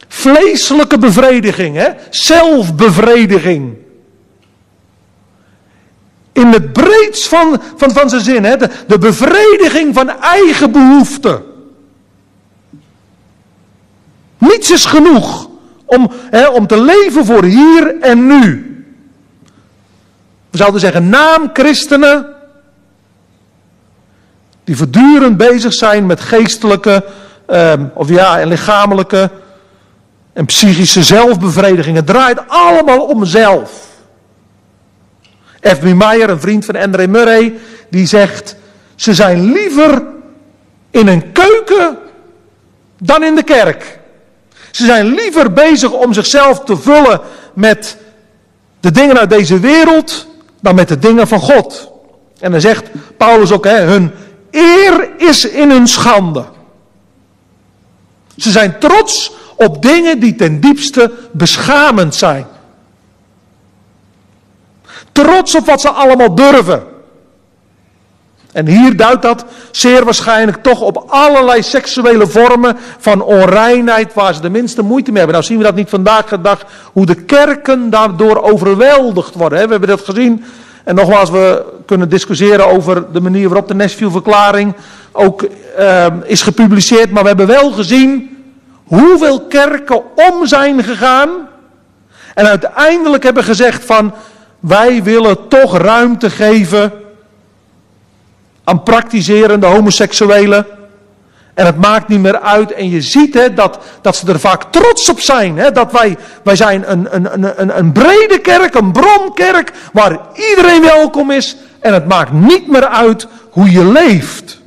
[0.07, 1.89] vleeselijke bevrediging, hè?
[2.09, 3.77] zelfbevrediging.
[6.39, 8.57] In het breedst van, van, van zijn zin, hè?
[8.87, 11.43] De, bevrediging van eigen behoeften.
[14.37, 15.49] Niets is genoeg
[15.85, 18.65] om, hè, om te leven voor hier en nu.
[20.49, 22.25] We zouden zeggen, naam christenen
[24.63, 27.05] die voortdurend bezig zijn met geestelijke,
[27.45, 29.29] ehm, of ja, en lichamelijke
[30.33, 31.95] en psychische zelfbevrediging.
[31.95, 33.88] Het draait allemaal om zelf.
[35.61, 35.83] F.B.
[35.83, 37.53] Meyer, een vriend van André Murray,
[37.89, 38.55] die zegt:
[38.95, 40.03] ze zijn liever
[40.91, 41.97] in een keuken
[42.97, 43.99] dan in de kerk.
[44.71, 47.21] Ze zijn liever bezig om zichzelf te vullen
[47.53, 47.97] met
[48.79, 50.27] de dingen uit deze wereld
[50.61, 51.91] dan met de dingen van God.
[52.39, 54.11] En dan zegt Paulus ook, hè, hun
[54.51, 56.45] Eer is in hun schande.
[58.37, 62.45] Ze zijn trots op dingen die ten diepste beschamend zijn.
[65.23, 66.83] Trots op wat ze allemaal durven.
[68.51, 74.41] En hier duidt dat zeer waarschijnlijk toch op allerlei seksuele vormen van onreinheid waar ze
[74.41, 75.35] de minste moeite mee hebben.
[75.35, 79.65] Nou zien we dat niet vandaag de dag, hoe de kerken daardoor overweldigd worden.
[79.65, 80.43] We hebben dat gezien
[80.83, 84.75] en nogmaals, we kunnen discussiëren over de manier waarop de Nashville-verklaring
[85.11, 85.47] ook
[85.79, 87.11] uh, is gepubliceerd.
[87.11, 88.37] Maar we hebben wel gezien
[88.83, 91.29] hoeveel kerken om zijn gegaan.
[92.33, 94.13] En uiteindelijk hebben gezegd van,
[94.59, 96.91] wij willen toch ruimte geven
[98.63, 100.65] aan praktiserende homoseksuelen.
[101.53, 102.71] En het maakt niet meer uit.
[102.71, 105.57] En je ziet hè, dat, dat ze er vaak trots op zijn.
[105.57, 110.81] Hè, dat wij, wij zijn een, een, een, een brede kerk, een bronkerk, waar iedereen
[110.81, 111.57] welkom is.
[111.79, 114.61] En het maakt niet meer uit hoe je leeft.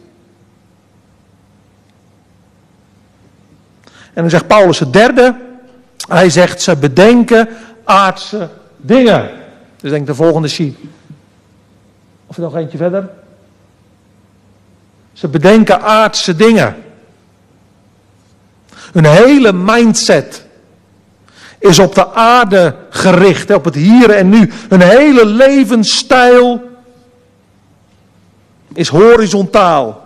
[4.12, 5.34] En dan zegt Paulus het derde.
[6.08, 7.48] Hij zegt ze bedenken
[7.84, 9.41] aardse dingen.
[9.82, 10.76] Dus denk de volgende sheet.
[12.26, 13.08] Of nog eentje verder.
[15.12, 16.82] Ze bedenken aardse dingen.
[18.92, 20.46] Hun hele mindset
[21.58, 24.52] is op de aarde gericht, op het hier en nu.
[24.68, 26.70] Hun hele levensstijl
[28.72, 30.04] is horizontaal.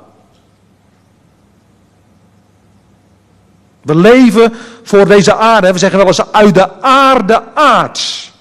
[3.82, 5.72] We leven voor deze aarde.
[5.72, 8.34] We zeggen wel eens uit de aarde aards.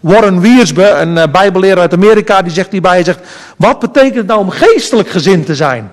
[0.00, 3.20] Warren Wiersbe, een eh, bijbelleraar uit Amerika, die zegt hierbij, hij zegt,
[3.56, 5.92] wat betekent het nou om geestelijk gezind te zijn?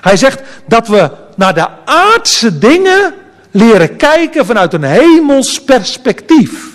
[0.00, 3.14] Hij zegt dat we naar de aardse dingen
[3.50, 6.70] leren kijken vanuit een hemels perspectief.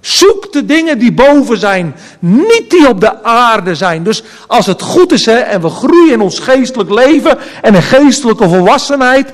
[0.00, 4.02] Zoek de dingen die boven zijn, niet die op de aarde zijn.
[4.02, 7.82] Dus als het goed is hè, en we groeien in ons geestelijk leven en in
[7.82, 9.32] geestelijke volwassenheid,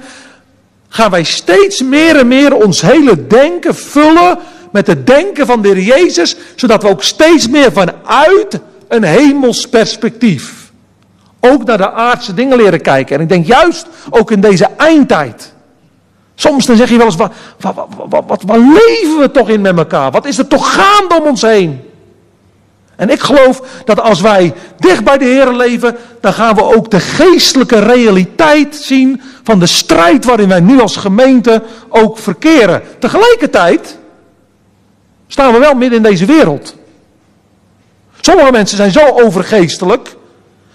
[0.88, 4.38] gaan wij steeds meer en meer ons hele denken vullen
[4.79, 9.69] met het denken van de Heer Jezus, zodat we ook steeds meer vanuit een hemels
[9.69, 10.71] perspectief
[11.41, 13.17] ook naar de aardse dingen leren kijken.
[13.17, 15.53] En ik denk juist ook in deze eindtijd.
[16.35, 17.75] Soms dan zeg je wel eens, wat, wat,
[18.09, 20.11] wat, wat, wat leven we toch in met elkaar?
[20.11, 21.81] Wat is er toch gaande om ons heen?
[22.97, 26.91] En ik geloof dat als wij dicht bij de Heer leven, dan gaan we ook
[26.91, 32.83] de geestelijke realiteit zien van de strijd waarin wij nu als gemeente ook verkeren.
[32.99, 33.99] Tegelijkertijd
[35.29, 36.75] staan we wel midden in deze wereld.
[38.21, 40.17] Sommige mensen zijn zo overgeestelijk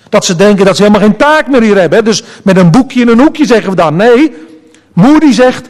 [0.09, 2.05] dat ze denken dat ze helemaal geen taak meer hier hebben.
[2.05, 3.95] Dus met een boekje in een hoekje zeggen we dan.
[3.95, 4.35] Nee,
[4.93, 5.67] Moody zegt,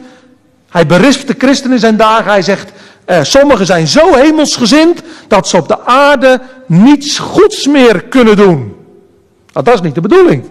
[0.68, 2.30] hij berispt de christenen zijn dagen.
[2.30, 2.72] Hij zegt,
[3.04, 8.58] eh, sommigen zijn zo hemelsgezind dat ze op de aarde niets goeds meer kunnen doen.
[9.52, 10.44] Nou, dat is niet de bedoeling.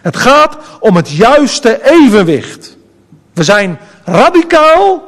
[0.00, 2.76] Het gaat om het juiste evenwicht.
[3.32, 5.02] We zijn radicaal,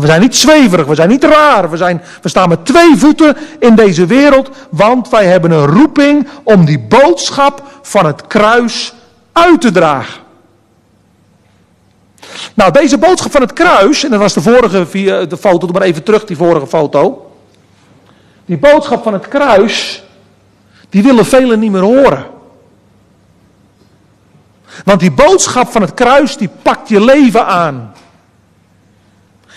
[0.00, 1.70] we zijn niet zweverig, we zijn niet raar.
[1.70, 6.28] We, zijn, we staan met twee voeten in deze wereld, want wij hebben een roeping
[6.42, 8.94] om die boodschap van het kruis
[9.32, 10.20] uit te dragen.
[12.54, 14.86] Nou, deze boodschap van het kruis, en dat was de vorige
[15.26, 17.30] de foto, doe maar even terug die vorige foto.
[18.44, 20.04] Die boodschap van het kruis,
[20.88, 22.26] die willen velen niet meer horen.
[24.84, 27.92] Want die boodschap van het kruis, die pakt je leven aan.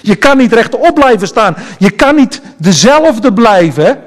[0.05, 1.55] Je kan niet rechtop blijven staan.
[1.79, 4.03] Je kan niet dezelfde blijven.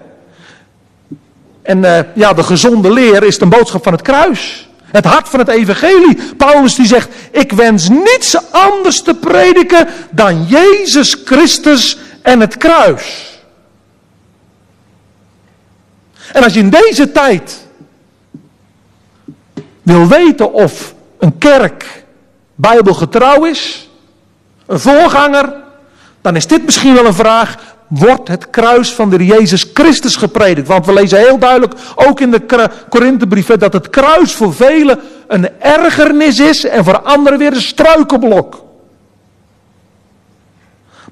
[1.62, 4.68] En uh, ja, de gezonde leer is de boodschap van het kruis.
[4.84, 6.34] Het hart van het evangelie.
[6.36, 13.38] Paulus die zegt, ik wens niets anders te prediken dan Jezus Christus en het kruis.
[16.32, 17.66] En als je in deze tijd
[19.82, 22.04] wil weten of een kerk
[22.54, 23.88] bijbelgetrouw is,
[24.66, 25.66] een voorganger,
[26.28, 27.56] dan is dit misschien wel een vraag.
[27.86, 30.68] Wordt het kruis van de Jezus Christus gepredikt?
[30.68, 35.60] Want we lezen heel duidelijk, ook in de Korinthebrief, dat het kruis voor velen een
[35.60, 38.64] ergernis is en voor anderen weer een struikelblok.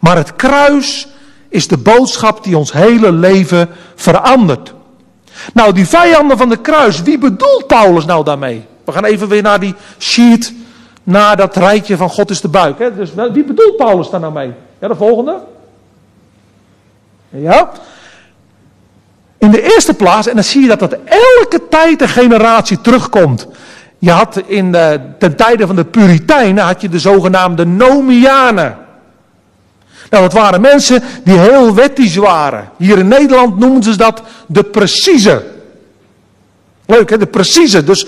[0.01, 1.09] Maar het kruis
[1.49, 4.75] is de boodschap die ons hele leven verandert.
[5.53, 8.67] Nou, die vijanden van de kruis, wie bedoelt Paulus nou daarmee?
[8.85, 10.55] We gaan even weer naar die sheet,
[11.03, 12.79] naar dat rijtje van God is de buik.
[12.79, 12.95] Hè?
[12.95, 14.53] Dus wie bedoelt Paulus daar nou mee?
[14.79, 15.39] Ja, de volgende.
[17.29, 17.71] Ja.
[19.39, 23.47] In de eerste plaats, en dan zie je dat dat elke tijd een generatie terugkomt.
[23.99, 28.77] Je had in de, ten tijde van de Puritijnen had je de zogenaamde Nomianen.
[30.11, 32.71] Nou, dat waren mensen die heel wettisch waren.
[32.77, 35.45] Hier in Nederland noemen ze dat de precieze.
[36.87, 37.85] Leuk hè, de precieze.
[37.85, 38.07] Dus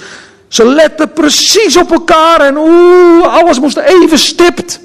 [0.48, 4.80] ze letten precies op elkaar en oeh, alles moest even stipt.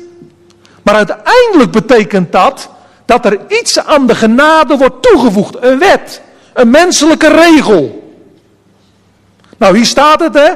[0.84, 2.70] Maar uiteindelijk betekent dat
[3.06, 5.56] dat er iets aan de genade wordt toegevoegd.
[5.60, 6.22] Een wet,
[6.54, 8.12] een menselijke regel.
[9.58, 10.50] Nou, hier staat het hè.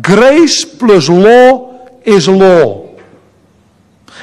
[0.00, 1.62] Grace plus law
[2.02, 2.76] is law.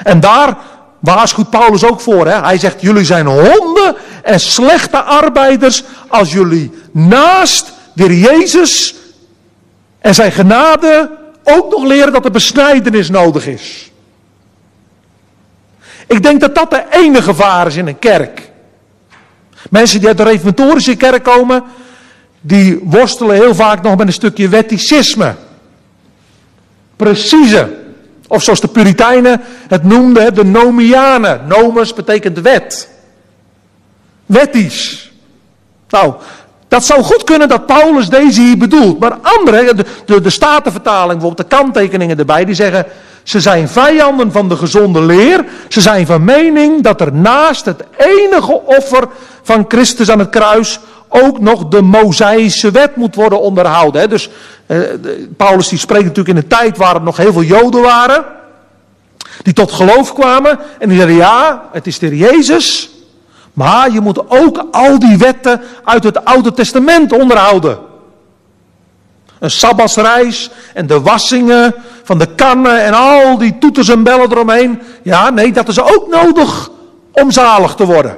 [0.03, 0.57] En daar
[0.99, 2.27] waarschuwt Paulus ook voor.
[2.27, 2.41] Hè?
[2.41, 8.95] Hij zegt, jullie zijn honden en slechte arbeiders als jullie naast de Jezus
[9.99, 11.11] en zijn genade
[11.43, 13.91] ook nog leren dat er besnijdenis nodig is.
[16.07, 18.49] Ik denk dat dat de enige gevaar is in een kerk.
[19.69, 21.63] Mensen die uit de reformatorische kerk komen,
[22.41, 25.35] die worstelen heel vaak nog met een stukje wetticisme.
[26.95, 27.75] Precieze.
[28.27, 31.41] Of zoals de Puritijnen het noemden, de Nomianen.
[31.47, 32.89] Nomus betekent wet.
[34.25, 35.11] Wettisch.
[35.89, 36.13] Nou,
[36.67, 38.99] Dat zou goed kunnen dat Paulus deze hier bedoelt.
[38.99, 42.85] Maar anderen, de, de, de Statenvertaling, bijvoorbeeld de kanttekeningen erbij, die zeggen.
[43.27, 45.45] Ze zijn vijanden van de gezonde leer.
[45.67, 49.07] Ze zijn van mening dat er naast het enige offer
[49.43, 54.09] van Christus aan het kruis ook nog de Mosaïsche wet moet worden onderhouden.
[54.09, 54.29] Dus
[54.65, 54.79] eh,
[55.37, 58.25] Paulus die spreekt natuurlijk in een tijd waar er nog heel veel Joden waren.
[59.41, 60.59] Die tot geloof kwamen.
[60.79, 62.89] En die zeiden ja, het is de Jezus.
[63.53, 67.86] Maar je moet ook al die wetten uit het Oude Testament onderhouden.
[69.39, 74.81] Een sabbatsreis en de wassingen van de kannen en al die toeters en bellen eromheen.
[75.03, 76.69] Ja, nee, dat is ook nodig
[77.11, 78.17] om zalig te worden.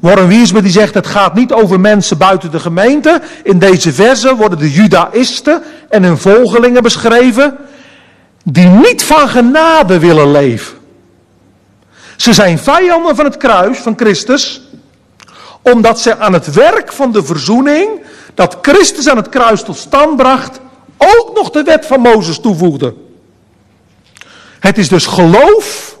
[0.00, 3.20] Warren Wiersbe die zegt het gaat niet over mensen buiten de gemeente.
[3.42, 7.56] In deze verse worden de judaïsten en hun volgelingen beschreven
[8.44, 10.76] die niet van genade willen leven.
[12.16, 14.62] Ze zijn vijanden van het kruis van Christus,
[15.62, 17.88] omdat ze aan het werk van de verzoening,
[18.36, 20.60] dat Christus aan het kruis tot stand bracht,
[20.98, 22.94] ook nog de wet van Mozes toevoegden.
[24.60, 25.96] Het is dus geloof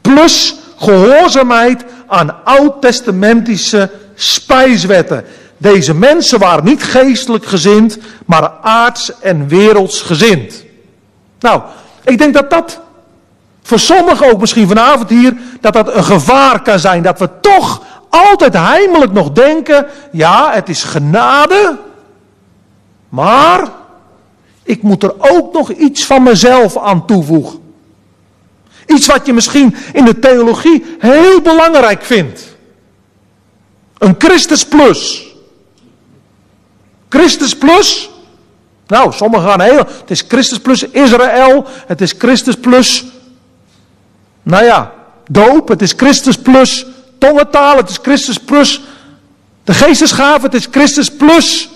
[0.00, 5.24] plus gehoorzaamheid aan oud-testamentische spijswetten.
[5.56, 10.64] Deze mensen waren niet geestelijk gezind, maar aards en werelds gezind.
[11.40, 11.62] Nou,
[12.04, 12.80] ik denk dat dat
[13.62, 17.02] voor sommigen ook misschien vanavond hier, dat dat een gevaar kan zijn.
[17.02, 21.78] Dat we toch altijd heimelijk nog denken, ja, het is genade,
[23.08, 23.68] maar
[24.62, 27.58] ik moet er ook nog iets van mezelf aan toevoegen.
[28.86, 32.56] Iets wat je misschien in de theologie heel belangrijk vindt.
[33.98, 35.28] Een Christus plus.
[37.08, 38.10] Christus plus.
[38.86, 39.76] Nou, sommigen gaan heel.
[39.76, 41.64] Het is Christus plus Israël.
[41.86, 43.04] Het is Christus plus.
[44.42, 44.92] Nou ja,
[45.28, 45.68] doop.
[45.68, 46.86] Het is Christus plus
[47.20, 47.76] tongentaal.
[47.76, 48.82] Het is Christus plus
[49.64, 50.44] de geestesgave.
[50.44, 51.68] Het is Christus plus.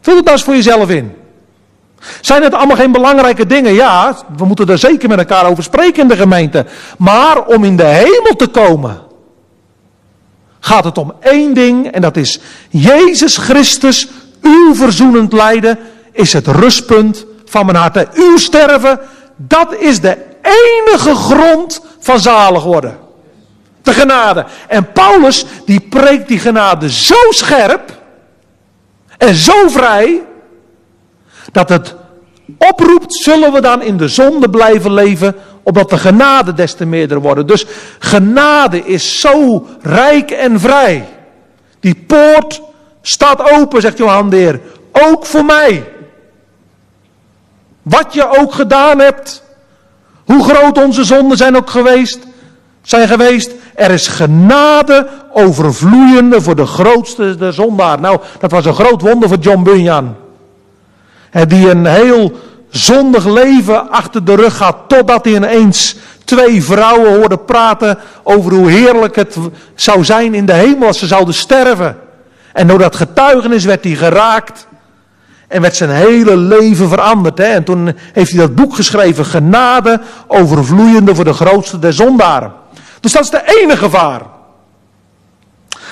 [0.00, 1.14] Vul het nou eens voor jezelf in.
[2.20, 3.74] Zijn het allemaal geen belangrijke dingen?
[3.74, 6.66] Ja, we moeten er zeker met elkaar over spreken in de gemeente.
[6.98, 9.00] Maar om in de hemel te komen,
[10.60, 14.08] gaat het om één ding en dat is Jezus Christus,
[14.42, 15.78] uw verzoenend lijden,
[16.12, 18.14] is het rustpunt van mijn hart.
[18.14, 19.00] Uw sterven,
[19.36, 22.99] dat is de enige grond van zalig worden.
[23.82, 24.44] De genade.
[24.68, 27.98] En Paulus, die preekt die genade zo scherp
[29.18, 30.22] en zo vrij,
[31.52, 31.94] dat het
[32.58, 37.20] oproept, zullen we dan in de zonde blijven leven, opdat de genade des te meerder
[37.20, 37.46] worden.
[37.46, 37.66] Dus
[37.98, 41.08] genade is zo rijk en vrij.
[41.80, 42.62] Die poort
[43.02, 44.60] staat open, zegt Johan de Heer,
[44.92, 45.92] ook voor mij.
[47.82, 49.42] Wat je ook gedaan hebt,
[50.24, 52.18] hoe groot onze zonden zijn ook geweest,
[52.82, 58.00] zijn geweest, er is genade overvloeiende voor de grootste de zondaar.
[58.00, 60.16] Nou, dat was een groot wonder voor John Bunyan
[61.30, 62.32] die een heel
[62.70, 68.70] zondig leven achter de rug had, totdat hij ineens twee vrouwen hoorde praten over hoe
[68.70, 69.36] heerlijk het
[69.74, 71.98] zou zijn in de hemel als ze zouden sterven.
[72.52, 74.66] En door dat getuigenis werd hij geraakt
[75.48, 77.38] en werd zijn hele leven veranderd.
[77.38, 77.44] Hè?
[77.44, 82.52] En toen heeft hij dat boek geschreven, Genade overvloeiende voor de grootste der zondaren.
[83.00, 84.22] Dus dat is de ene gevaar.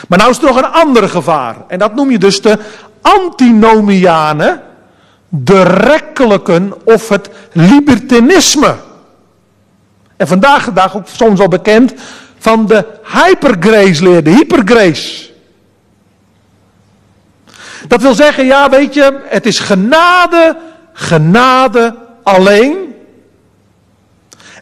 [0.09, 1.57] Maar nou is er nog een andere gevaar.
[1.69, 2.59] En dat noem je dus de
[3.03, 4.63] antinomianen
[5.29, 8.75] de rekkelijken of het libertinisme.
[10.17, 11.95] En vandaag de dag ook soms wel bekend
[12.39, 15.31] van de hypergrace leer, de hypergrace.
[17.89, 20.57] Dat wil zeggen, ja weet je, het is genade,
[20.93, 22.88] genade alleen.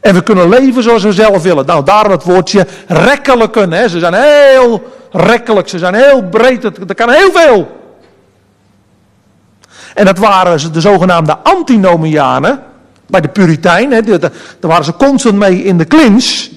[0.07, 1.67] En we kunnen leven zoals we zelf willen.
[1.67, 3.73] Nou, daarom het woordje rekkelijken.
[3.73, 3.89] Hè.
[3.89, 7.81] Ze zijn heel rekkelijk, ze zijn heel breed, er kan heel veel.
[9.95, 12.63] En dat waren de zogenaamde antinomianen.
[13.07, 14.31] Bij de Puritijnen, daar
[14.61, 16.49] waren ze constant mee in de clinch.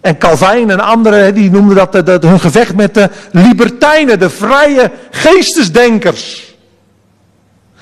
[0.00, 4.90] En Calvijn en anderen, die noemden dat, dat hun gevecht met de libertijnen, de vrije
[5.10, 6.47] geestesdenkers.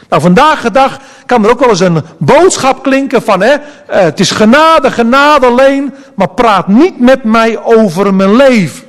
[0.08, 4.00] Nou, vandaag de dag kan er ook wel eens een boodschap klinken van, hè, eh,
[4.00, 8.84] het is genade, genade alleen, maar praat niet met mij over mijn leven.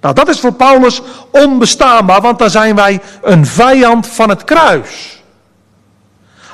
[0.00, 5.22] Nou, dat is voor Paulus onbestaanbaar, want dan zijn wij een vijand van het kruis.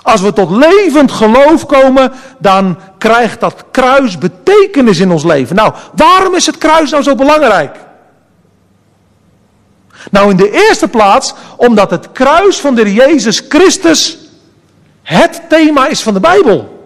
[0.02, 5.56] Als we tot levend geloof komen, dan krijgt dat kruis betekenis in ons leven.
[5.56, 7.76] Nou, waarom is het kruis nou zo belangrijk?
[10.10, 14.18] Nou, in de eerste plaats omdat het kruis van de Jezus Christus
[15.02, 16.80] het thema is van de Bijbel.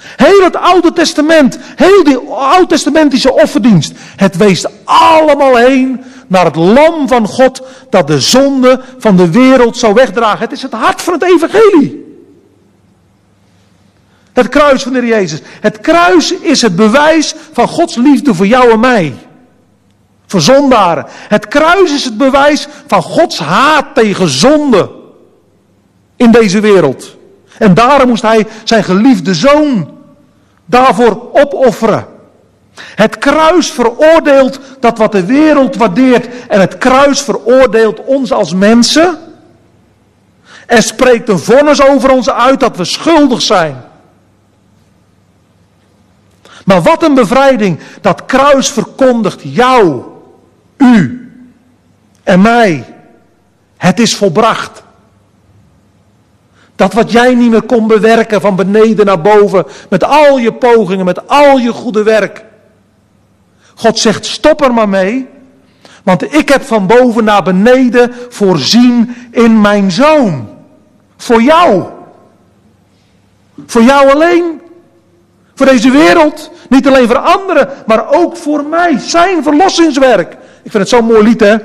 [0.00, 7.08] Heel het Oude Testament, heel die Oud-testamentische offerdienst, het wees allemaal heen naar het lam
[7.08, 10.38] van God dat de zonde van de wereld zou wegdragen.
[10.38, 12.08] Het is het hart van het evangelie.
[14.32, 15.40] Het kruis van de Jezus.
[15.60, 19.14] Het kruis is het bewijs van Gods liefde voor jou en mij.
[20.30, 21.04] Voor.
[21.28, 24.90] Het kruis is het bewijs van Gods haat tegen zonde
[26.16, 27.16] in deze wereld.
[27.58, 29.90] En daarom moest hij zijn geliefde zoon
[30.64, 32.06] daarvoor opofferen.
[32.80, 36.46] Het kruis veroordeelt dat wat de wereld waardeert.
[36.48, 39.18] En het kruis veroordeelt ons als mensen.
[40.66, 43.84] En spreekt een vonnis over ons uit dat we schuldig zijn.
[46.64, 47.80] Maar wat een bevrijding.
[48.00, 50.02] Dat kruis verkondigt jou,
[50.80, 51.30] u
[52.22, 52.84] en mij.
[53.76, 54.82] Het is volbracht.
[56.76, 61.04] Dat wat jij niet meer kon bewerken van beneden naar boven, met al je pogingen,
[61.04, 62.44] met al je goede werk.
[63.74, 65.28] God zegt, stop er maar mee,
[66.02, 70.48] want ik heb van boven naar beneden voorzien in mijn zoon.
[71.16, 71.84] Voor jou.
[73.66, 74.60] Voor jou alleen.
[75.54, 76.50] Voor deze wereld.
[76.68, 78.98] Niet alleen voor anderen, maar ook voor mij.
[78.98, 80.36] Zijn verlossingswerk.
[80.62, 81.56] Ik vind het zo'n mooi lied, hè?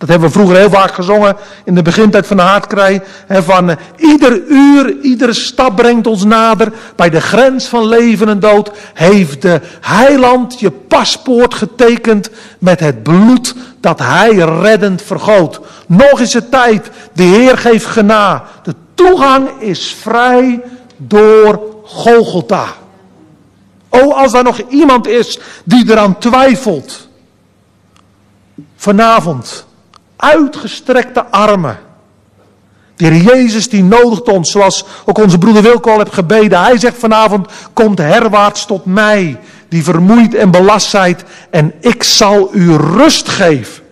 [0.00, 3.02] Dat hebben we vroeger heel vaak gezongen in de begintijd van de haardkrij.
[3.28, 6.72] Van uh, ieder uur, iedere stap brengt ons nader.
[6.96, 13.02] Bij de grens van leven en dood heeft de heiland je paspoort getekend met het
[13.02, 15.60] bloed dat hij reddend vergoot.
[15.86, 18.44] Nog is het tijd, de Heer geeft gena.
[18.62, 20.62] De toegang is vrij
[20.96, 22.66] door Golgotha.
[23.88, 27.08] Oh, als er nog iemand is die eraan twijfelt.
[28.76, 29.66] Vanavond
[30.16, 31.78] uitgestrekte armen.
[32.96, 36.62] De Heer Jezus die nodigt ons, zoals ook onze broeder Wilco al heeft gebeden.
[36.62, 42.50] Hij zegt vanavond, komt herwaarts tot mij, die vermoeid en belast zijt, en ik zal
[42.52, 43.82] u rust geven.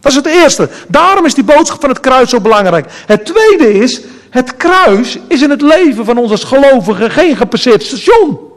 [0.00, 0.68] Dat is het eerste.
[0.88, 2.86] Daarom is die boodschap van het kruis zo belangrijk.
[3.06, 7.82] Het tweede is, het kruis is in het leven van ons als gelovigen geen gepasseerd
[7.82, 8.47] station.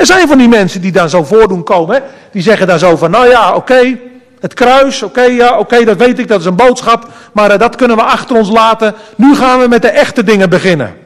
[0.00, 2.02] Er zijn van die mensen die dan zo voordoen komen.
[2.32, 3.98] Die zeggen dan zo van, nou ja, oké,
[4.40, 7.08] het kruis, oké, ja, oké, dat weet ik, dat is een boodschap.
[7.32, 8.94] Maar uh, dat kunnen we achter ons laten.
[9.16, 10.96] Nu gaan we met de echte dingen beginnen.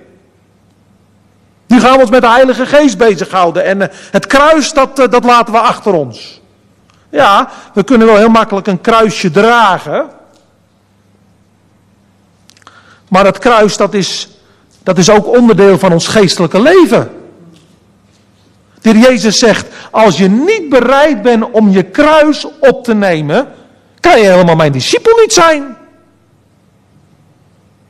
[1.67, 3.65] Nu gaan we ons met de Heilige Geest bezighouden.
[3.65, 6.41] En uh, het kruis, dat, uh, dat laten we achter ons.
[7.11, 10.07] Ja, we kunnen wel heel makkelijk een kruisje dragen.
[13.09, 14.29] Maar het kruis, dat is,
[14.83, 17.23] dat is ook onderdeel van ons geestelijke leven.
[18.85, 23.49] De heer Jezus zegt, als je niet bereid bent om je kruis op te nemen,
[24.01, 25.77] kan je helemaal mijn discipel niet zijn.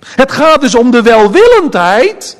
[0.04, 2.36] Het gaat dus om de welwillendheid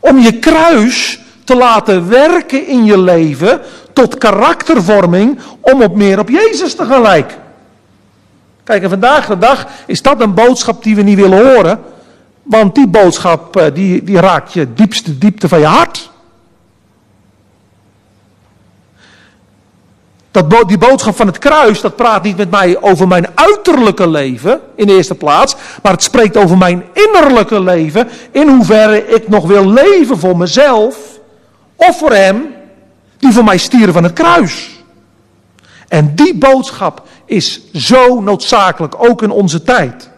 [0.00, 3.60] om je kruis te laten werken in je leven
[3.92, 7.24] tot karaktervorming om op meer op Jezus te gaan.
[8.64, 11.80] Kijk, en vandaag de dag is dat een boodschap die we niet willen horen,
[12.42, 16.10] want die boodschap eh, die, die raakt je diepste diepte van je hart.
[20.30, 24.60] Dat, die boodschap van het kruis, dat praat niet met mij over mijn uiterlijke leven
[24.74, 29.46] in de eerste plaats, maar het spreekt over mijn innerlijke leven, in hoeverre ik nog
[29.46, 30.96] wil leven voor mezelf
[31.76, 32.54] of voor Hem
[33.18, 34.78] die voor mij stieren van het kruis.
[35.88, 40.10] En die boodschap is zo noodzakelijk, ook in onze tijd.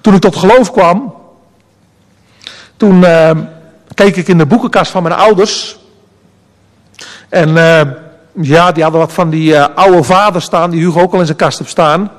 [0.00, 1.14] Toen ik tot geloof kwam,
[2.76, 3.30] toen uh,
[3.94, 5.78] keek ik in de boekenkast van mijn ouders.
[7.28, 7.80] En uh,
[8.32, 11.26] ja, die hadden wat van die uh, oude vader staan, die Hugo ook al in
[11.26, 12.10] zijn kast heeft staan.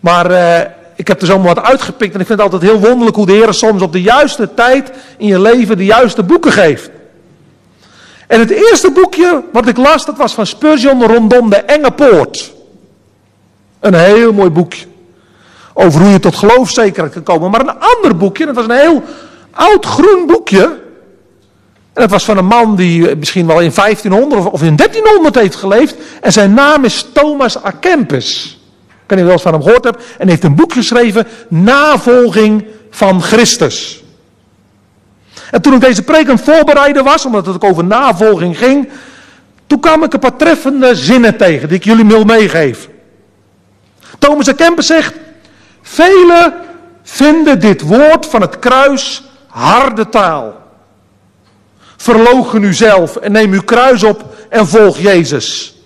[0.00, 0.58] Maar uh,
[0.96, 3.32] ik heb er zomaar wat uitgepikt en ik vind het altijd heel wonderlijk hoe de
[3.32, 6.90] Heer soms op de juiste tijd in je leven de juiste boeken geeft.
[8.26, 12.52] En het eerste boekje wat ik las, dat was van Spurgeon rondom de enge poort.
[13.80, 14.86] Een heel mooi boekje.
[15.74, 17.50] Over hoe je tot geloofzekerheid kan komen.
[17.50, 19.02] Maar een ander boekje, dat was een heel
[19.50, 20.81] oud groen boekje.
[21.92, 25.54] En dat was van een man die misschien wel in 1500 of in 1300 heeft
[25.54, 25.96] geleefd.
[26.20, 27.70] En zijn naam is Thomas A.
[27.70, 28.60] Kempis.
[28.86, 30.02] Ik weet niet wel eens van hem gehoord hebt.
[30.18, 34.02] En heeft een boek geschreven, Navolging van Christus.
[35.50, 38.88] En toen ik deze preek aan het voorbereiden was, omdat het ook over navolging ging.
[39.66, 42.92] Toen kwam ik een paar treffende zinnen tegen die ik jullie wil meegeven.
[44.18, 44.52] Thomas A.
[44.52, 45.14] Kempis zegt,
[45.82, 46.54] velen
[47.02, 50.61] vinden dit woord van het kruis harde taal.
[52.02, 55.76] Verloochen u zelf en neem uw kruis op en volg Jezus.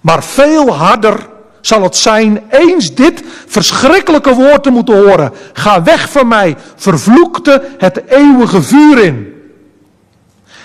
[0.00, 1.28] Maar veel harder
[1.60, 5.32] zal het zijn eens dit verschrikkelijke woord te moeten horen.
[5.52, 9.42] Ga weg van mij, vervloekte het eeuwige vuur in.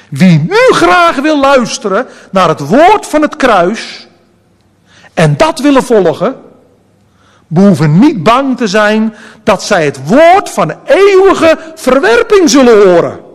[0.09, 4.07] Wie nu graag wil luisteren naar het woord van het kruis
[5.13, 6.35] en dat willen volgen,
[7.47, 13.25] behoeven niet bang te zijn dat zij het woord van eeuwige verwerping zullen horen.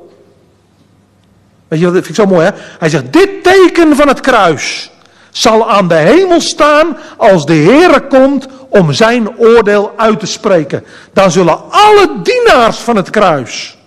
[1.80, 2.50] Dat vind ik zo mooi hè?
[2.78, 4.90] Hij zegt, dit teken van het kruis
[5.30, 10.84] zal aan de hemel staan als de Heere komt om zijn oordeel uit te spreken.
[11.12, 13.78] Dan zullen alle dienaars van het kruis,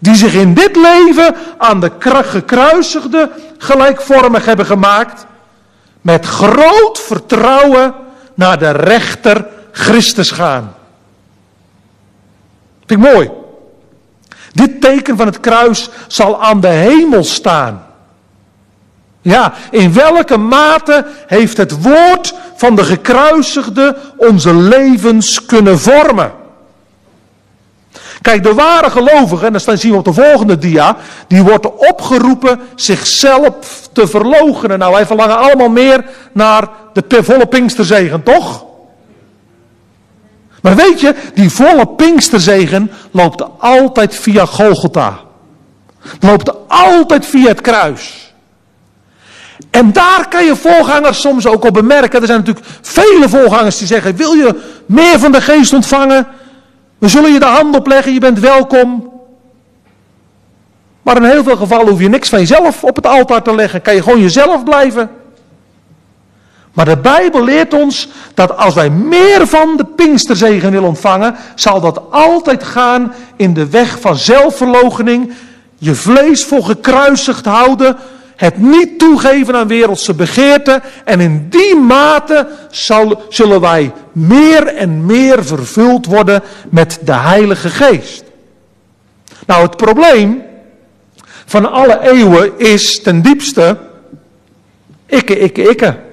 [0.00, 5.26] die zich in dit leven aan de gekruisigde gelijkvormig hebben gemaakt,
[6.00, 7.94] met groot vertrouwen
[8.34, 10.74] naar de rechter Christus gaan.
[12.86, 13.30] Vind ik mooi.
[14.52, 17.86] Dit teken van het kruis zal aan de hemel staan.
[19.20, 26.32] Ja, in welke mate heeft het woord van de gekruisigde onze levens kunnen vormen?
[28.22, 30.96] Kijk, de ware gelovige, en dat zien we op de volgende dia,
[31.28, 34.78] die wordt opgeroepen zichzelf te verloochenen.
[34.78, 38.64] Nou, wij verlangen allemaal meer naar de volle Pinksterzegen, toch?
[40.62, 45.18] Maar weet je, die volle Pinksterzegen loopt altijd via Golgotha.
[46.20, 48.32] Loopt altijd via het kruis.
[49.70, 52.20] En daar kan je voorgangers soms ook op bemerken.
[52.20, 56.26] Er zijn natuurlijk vele voorgangers die zeggen: Wil je meer van de geest ontvangen?
[56.98, 59.12] We zullen je de hand opleggen, je bent welkom.
[61.02, 63.82] Maar in heel veel gevallen hoef je niks van jezelf op het altaar te leggen.
[63.82, 65.10] Kan je gewoon jezelf blijven.
[66.78, 71.80] Maar de Bijbel leert ons dat als wij meer van de Pinksterzegen willen ontvangen, zal
[71.80, 75.32] dat altijd gaan in de weg van zelfverloochening,
[75.78, 77.96] je vlees voor gekruisigd houden,
[78.36, 80.82] het niet toegeven aan wereldse begeerten.
[81.04, 87.68] En in die mate zal, zullen wij meer en meer vervuld worden met de Heilige
[87.68, 88.24] Geest.
[89.46, 90.42] Nou, het probleem
[91.46, 93.78] van alle eeuwen is ten diepste
[95.06, 96.06] ikke, ikke, ikke.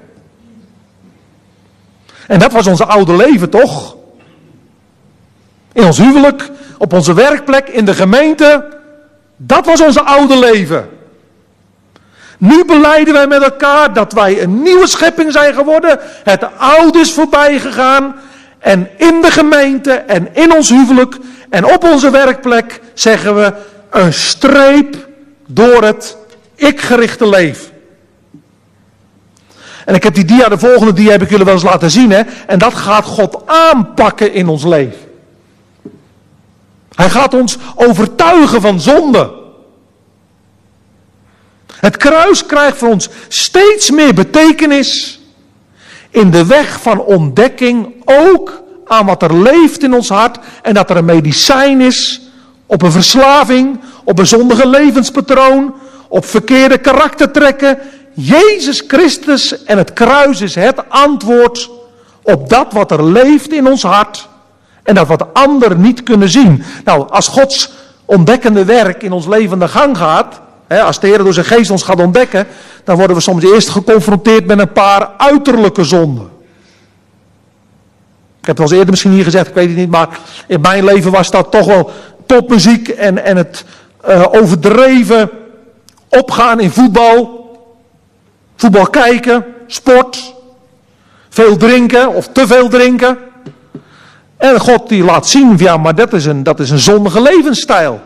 [2.28, 3.95] En dat was onze oude leven toch?
[5.73, 8.65] In ons huwelijk, op onze werkplek, in de gemeente.
[9.38, 10.89] Dat was onze oude leven.
[12.38, 15.99] Nu beleiden wij met elkaar dat wij een nieuwe schepping zijn geworden.
[16.23, 18.15] Het oude is voorbij gegaan.
[18.59, 21.17] En in de gemeente en in ons huwelijk
[21.49, 23.53] en op onze werkplek zeggen we
[23.89, 25.07] een streep
[25.47, 26.17] door het
[26.55, 27.74] ik-gerichte leven.
[29.86, 32.12] En ik heb die dia, de volgende dia heb ik jullie wel eens laten zien.
[32.12, 32.22] Hè?
[32.48, 35.00] En dat gaat God aanpakken in ons leven.
[36.96, 39.34] Hij gaat ons overtuigen van zonde.
[41.76, 45.20] Het kruis krijgt voor ons steeds meer betekenis
[46.10, 50.90] in de weg van ontdekking, ook aan wat er leeft in ons hart en dat
[50.90, 52.22] er een medicijn is
[52.66, 55.74] op een verslaving, op een zondige levenspatroon,
[56.08, 57.78] op verkeerde karaktertrekken.
[58.16, 61.70] Jezus Christus en het kruis is het antwoord
[62.22, 64.28] op dat wat er leeft in ons hart
[64.84, 66.63] en dat wat anderen niet kunnen zien.
[66.84, 67.72] Nou, als Gods
[68.05, 71.84] ontdekkende werk in ons leven de gang gaat, als de Heer door zijn geest ons
[71.84, 72.47] gaat ontdekken,
[72.84, 76.30] dan worden we soms eerst geconfronteerd met een paar uiterlijke zonden.
[78.39, 80.61] Ik heb het al eens eerder misschien hier gezegd, ik weet het niet, maar in
[80.61, 81.91] mijn leven was dat toch wel
[82.26, 83.66] popmuziek en, en het
[84.07, 85.30] uh, overdreven
[86.09, 87.45] opgaan in voetbal.
[88.56, 90.34] Voetbal kijken, sport,
[91.30, 93.18] veel drinken of te veel drinken.
[94.38, 98.01] En God die laat zien, ja, maar dat is een, dat is een zondige levensstijl.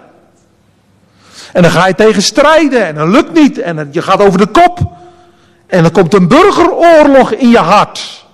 [1.54, 3.60] En dan ga je tegen strijden en dat lukt niet.
[3.60, 4.80] En je gaat over de kop.
[5.68, 8.26] En dan komt een burgeroorlog in je hart.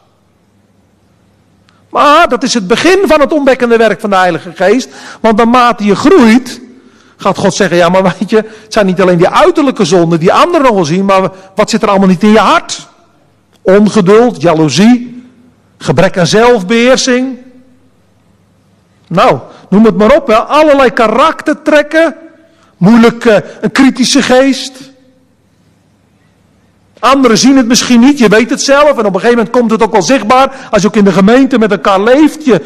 [1.89, 4.89] Maar dat is het begin van het ontdekkende werk van de Heilige Geest.
[5.21, 6.61] Want naarmate je groeit,
[7.25, 10.33] gaat God zeggen: Ja, maar weet je, het zijn niet alleen die uiterlijke zonden die
[10.33, 12.87] anderen nog wel zien, maar wat zit er allemaal niet in je hart?
[13.61, 15.23] Ongeduld, jaloezie,
[15.77, 17.37] gebrek aan zelfbeheersing.
[19.07, 20.35] Nou, noem het maar op, hè.
[20.35, 22.15] allerlei karaktertrekken
[22.77, 24.71] Moeilijk uh, een kritische geest.
[27.05, 28.89] Anderen zien het misschien niet, je weet het zelf.
[28.89, 30.67] En op een gegeven moment komt het ook wel zichtbaar.
[30.71, 32.45] Als je ook in de gemeente met elkaar leeft.
[32.45, 32.61] Je,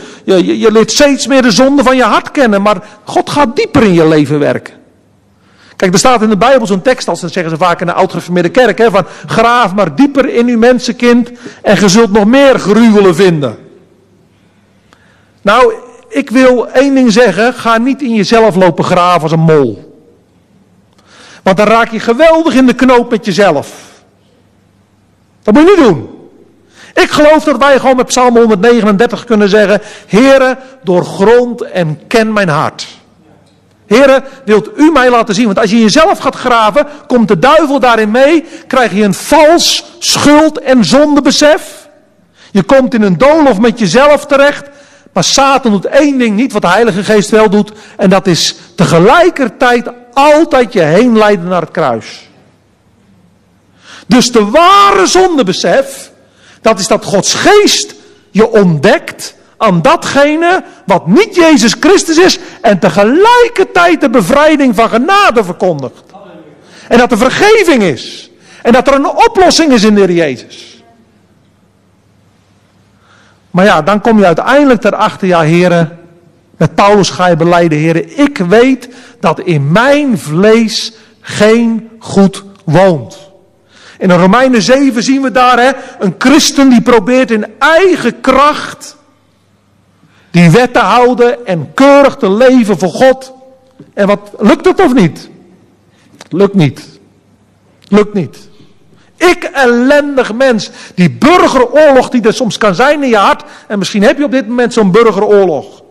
[0.60, 2.62] je, leert steeds meer de zonde van je hart kennen.
[2.62, 4.74] Maar God gaat dieper in je leven werken.
[5.76, 7.94] Kijk, er staat in de Bijbel zo'n tekst, als dat zeggen ze vaak in de
[7.94, 8.16] oud
[8.52, 8.78] kerk.
[8.78, 11.32] Hè, van graaf maar dieper in uw mensenkind.
[11.62, 13.58] En je zult nog meer gruwelen vinden.
[15.42, 15.74] Nou,
[16.10, 17.54] ik wil één ding zeggen.
[17.54, 20.02] Ga niet in jezelf lopen graven als een mol.
[21.44, 23.88] Want dan raak je geweldig in de knoop met jezelf.
[25.52, 26.10] Dat moet je niet doen.
[27.04, 32.50] Ik geloof dat wij gewoon met Psalm 139 kunnen zeggen: Heere, doorgrond en ken mijn
[32.50, 32.88] hart.
[33.88, 35.46] Heere, wilt u mij laten zien?
[35.46, 39.84] Want als je jezelf gaat graven, komt de duivel daarin mee, krijg je een vals
[40.00, 41.88] schuld- en zondebesef.
[42.52, 44.68] Je komt in een doolhof met jezelf terecht.
[45.14, 47.72] Maar Satan doet één ding niet wat de Heilige Geest wel doet.
[47.98, 52.29] En dat is tegelijkertijd altijd je heen leiden naar het kruis.
[54.10, 56.12] Dus de ware zondebesef,
[56.62, 57.96] dat is dat Gods Geest
[58.32, 65.44] je ontdekt aan datgene wat niet Jezus Christus is en tegelijkertijd de bevrijding van genade
[65.44, 66.04] verkondigt.
[66.88, 68.32] En dat er vergeving is.
[68.62, 70.84] En dat er een oplossing is in de Heer Jezus.
[73.52, 76.00] Maar ja, dan kom je uiteindelijk erachter, ja heren,
[76.58, 78.90] met Paulus ga je beleiden, heren, ik weet
[79.20, 83.29] dat in mijn vlees geen goed woont.
[84.00, 88.98] In Romeinen 7 zien we daar hè, een christen die probeert in eigen kracht
[90.32, 93.34] die wet te houden en keurig te leven voor God.
[93.94, 95.30] En wat, lukt het of niet?
[96.30, 97.00] Lukt niet.
[97.88, 98.50] Lukt niet.
[99.16, 100.70] Ik ellendig mens.
[100.96, 103.44] Die burgeroorlog die er soms kan zijn in je hart.
[103.68, 105.84] En misschien heb je op dit moment zo'n burgeroorlog.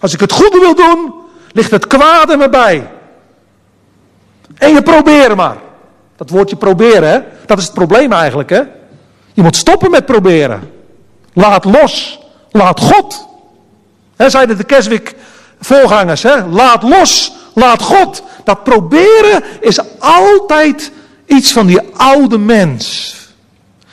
[0.00, 1.14] Als ik het goede wil doen,
[1.52, 2.90] ligt het kwade me bij.
[4.58, 5.56] En je probeert maar.
[6.22, 7.20] Dat woordje proberen, hè?
[7.46, 8.50] dat is het probleem eigenlijk.
[8.50, 8.60] Hè?
[9.32, 10.70] Je moet stoppen met proberen.
[11.32, 12.20] Laat los.
[12.50, 13.26] Laat God.
[14.16, 15.14] Zeiden de Keswick
[15.60, 16.22] voorgangers.
[16.22, 16.46] Hè?
[16.46, 17.32] Laat los.
[17.54, 18.22] Laat God.
[18.44, 20.92] Dat proberen is altijd
[21.26, 23.14] iets van die oude mens.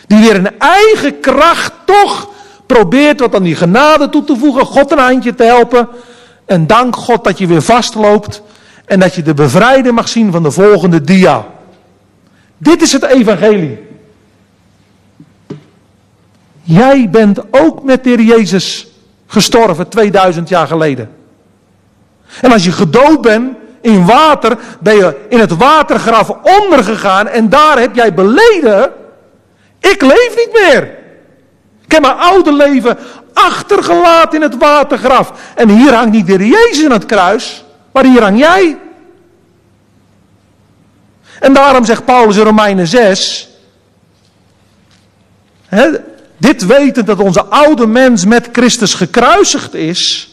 [0.07, 2.29] Die weer in eigen kracht toch
[2.65, 4.65] probeert wat aan die genade toe te voegen.
[4.65, 5.87] God een handje te helpen.
[6.45, 8.41] En dank God dat je weer vastloopt.
[8.85, 11.45] En dat je de bevrijding mag zien van de volgende dia.
[12.59, 13.87] Dit is het evangelie.
[16.61, 18.87] Jij bent ook met de Jezus
[19.27, 21.09] gestorven 2000 jaar geleden.
[22.41, 26.29] En als je gedood bent in water, ben je in het watergraf
[26.59, 28.91] ondergegaan en daar heb jij beleden,
[29.79, 30.97] ik leef niet meer.
[31.85, 32.97] Ik heb mijn oude leven
[33.33, 35.31] achtergelaten in het watergraf.
[35.55, 38.77] En hier hangt niet de Jezus in het kruis, maar hier hang jij.
[41.39, 43.49] En daarom zegt Paulus in Romeinen 6,
[45.65, 45.89] hè,
[46.37, 50.29] dit wetend dat onze oude mens met Christus gekruisigd is,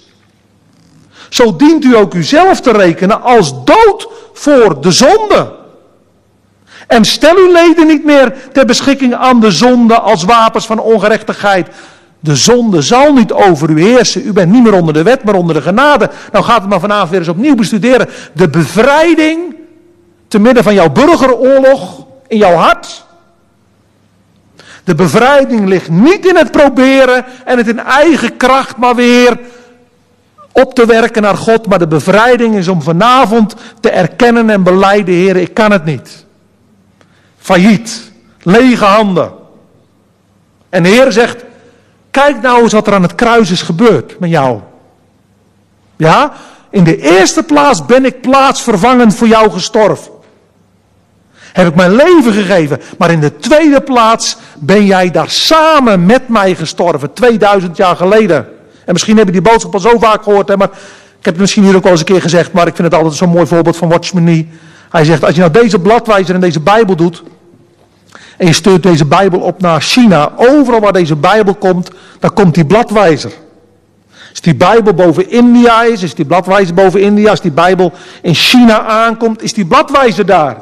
[1.29, 5.55] zo dient u ook uzelf te rekenen als dood voor de zonde.
[6.87, 11.69] En stel uw leden niet meer ter beschikking aan de zonde als wapens van ongerechtigheid.
[12.21, 14.27] De zonde zal niet over u heersen.
[14.27, 16.11] U bent niet meer onder de wet, maar onder de genade.
[16.33, 18.09] Nou gaat het maar vanavond weer eens opnieuw bestuderen.
[18.33, 19.56] De bevrijding
[20.29, 23.05] te midden van jouw burgeroorlog in jouw hart.
[24.85, 29.39] De bevrijding ligt niet in het proberen en het in eigen kracht maar weer
[30.53, 31.67] op te werken naar God.
[31.67, 36.25] Maar de bevrijding is om vanavond te erkennen en beleiden, Heer, ik kan het niet.
[37.39, 38.13] Failliet,
[38.43, 39.33] lege handen.
[40.69, 41.45] En de Heer zegt,
[42.11, 44.61] kijk nou eens wat er aan het kruis is gebeurd met jou.
[45.97, 46.33] Ja,
[46.71, 50.16] in de eerste plaats ben ik plaatsvervangend voor jou gestorven
[51.57, 52.81] heb ik mijn leven gegeven.
[52.99, 58.37] Maar in de tweede plaats ben jij daar samen met mij gestorven, 2000 jaar geleden.
[58.85, 60.69] En misschien heb je die boodschap al zo vaak gehoord, hè, maar
[61.19, 62.97] ik heb het misschien hier ook al eens een keer gezegd, maar ik vind het
[62.97, 64.49] altijd zo'n mooi voorbeeld van Watchman.
[64.91, 67.23] Hij zegt, als je nou deze bladwijzer en deze Bijbel doet,
[68.37, 72.55] en je stuurt deze Bijbel op naar China, overal waar deze Bijbel komt, dan komt
[72.55, 73.33] die bladwijzer.
[74.31, 77.31] Als die Bijbel boven India is, is die bladwijzer boven India.
[77.31, 77.93] Als die Bijbel
[78.23, 80.57] in China aankomt, is die bladwijzer daar.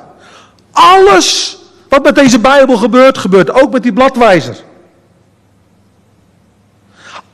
[0.74, 1.58] Alles
[1.88, 4.56] wat met deze Bijbel gebeurt, gebeurt ook met die bladwijzer.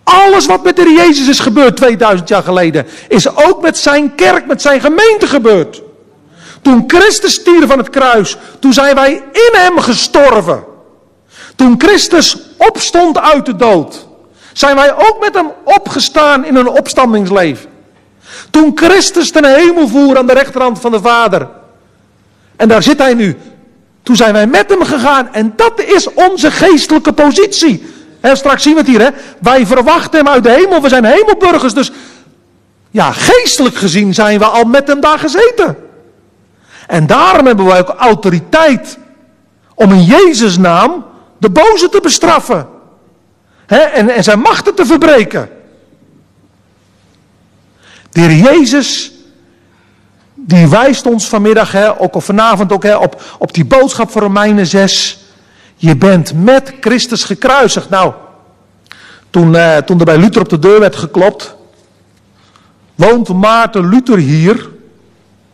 [0.05, 4.47] Alles wat met de Jezus is gebeurd 2000 jaar geleden, is ook met zijn kerk,
[4.47, 5.83] met zijn gemeente gebeurd.
[6.63, 10.65] Toen Christus stierf van het kruis, toen zijn wij in hem gestorven.
[11.57, 14.07] Toen Christus opstond uit de dood,
[14.53, 17.71] zijn wij ook met hem opgestaan in een opstandingsleven.
[18.51, 21.49] Toen Christus ten hemel voer aan de rechterhand van de Vader,
[22.61, 23.37] en daar zit hij nu.
[24.03, 25.33] Toen zijn wij met hem gegaan.
[25.33, 27.93] En dat is onze geestelijke positie.
[28.21, 29.09] En straks zien we het hier, hè.
[29.39, 30.83] Wij verwachten hem uit de hemel.
[30.83, 31.75] We zijn hemelburgers.
[31.75, 31.93] Dus
[32.91, 35.77] ja, geestelijk gezien zijn we al met hem daar gezeten.
[36.87, 38.99] En daarom hebben wij ook autoriteit
[39.75, 41.05] om in Jezus' naam
[41.39, 42.69] de boze te bestraffen.
[43.67, 45.49] Hè, en, en zijn machten te verbreken.
[48.11, 49.13] De heer Jezus
[50.47, 54.23] die wijst ons vanmiddag, hè, ook of vanavond ook, hè, op, op die boodschap van
[54.23, 55.19] Romeinen 6.
[55.77, 57.91] Je bent met Christus gekruisigd.
[57.91, 58.13] Nou,
[59.31, 61.55] toen, eh, toen er bij Luther op de deur werd geklopt.
[62.95, 64.57] Woont Maarten Luther hier?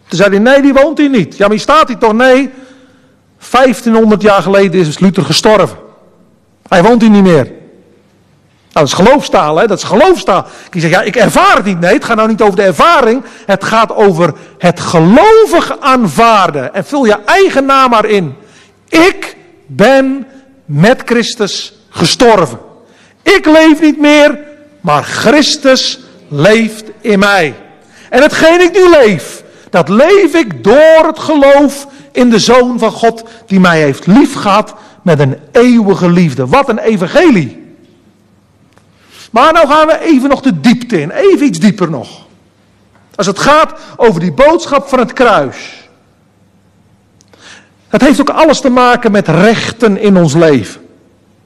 [0.08, 1.36] Toen zei hij, nee, die woont hier niet.
[1.36, 2.12] Ja, maar hier staat hij toch?
[2.12, 2.50] Nee.
[3.50, 5.76] 1500 jaar geleden is Luther gestorven.
[6.68, 7.52] Hij woont hier niet meer.
[8.76, 9.66] Nou, dat is geloofstaal, hè?
[9.66, 10.46] Dat is geloofstaal.
[10.70, 11.80] Ik zeg, ja, ik ervaar het niet.
[11.80, 13.24] Nee, het gaat nou niet over de ervaring.
[13.46, 16.74] Het gaat over het gelovig aanvaarden.
[16.74, 18.34] En vul je eigen naam maar in.
[18.88, 20.26] Ik ben
[20.64, 22.58] met Christus gestorven.
[23.22, 24.38] Ik leef niet meer,
[24.80, 27.54] maar Christus leeft in mij.
[28.10, 32.90] En hetgeen ik nu leef, dat leef ik door het geloof in de Zoon van
[32.90, 36.46] God, die mij heeft liefgehad met een eeuwige liefde.
[36.46, 37.65] Wat een evangelie.
[39.36, 42.08] Maar nou gaan we even nog de diepte in, even iets dieper nog.
[43.14, 45.88] Als het gaat over die boodschap van het kruis.
[47.88, 50.80] Het heeft ook alles te maken met rechten in ons leven.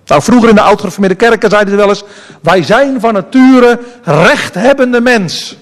[0.07, 2.05] Nou, vroeger in de oud-gereformeerde kerken zeiden ze wel eens:
[2.43, 5.57] Wij zijn van nature rechthebbende mens.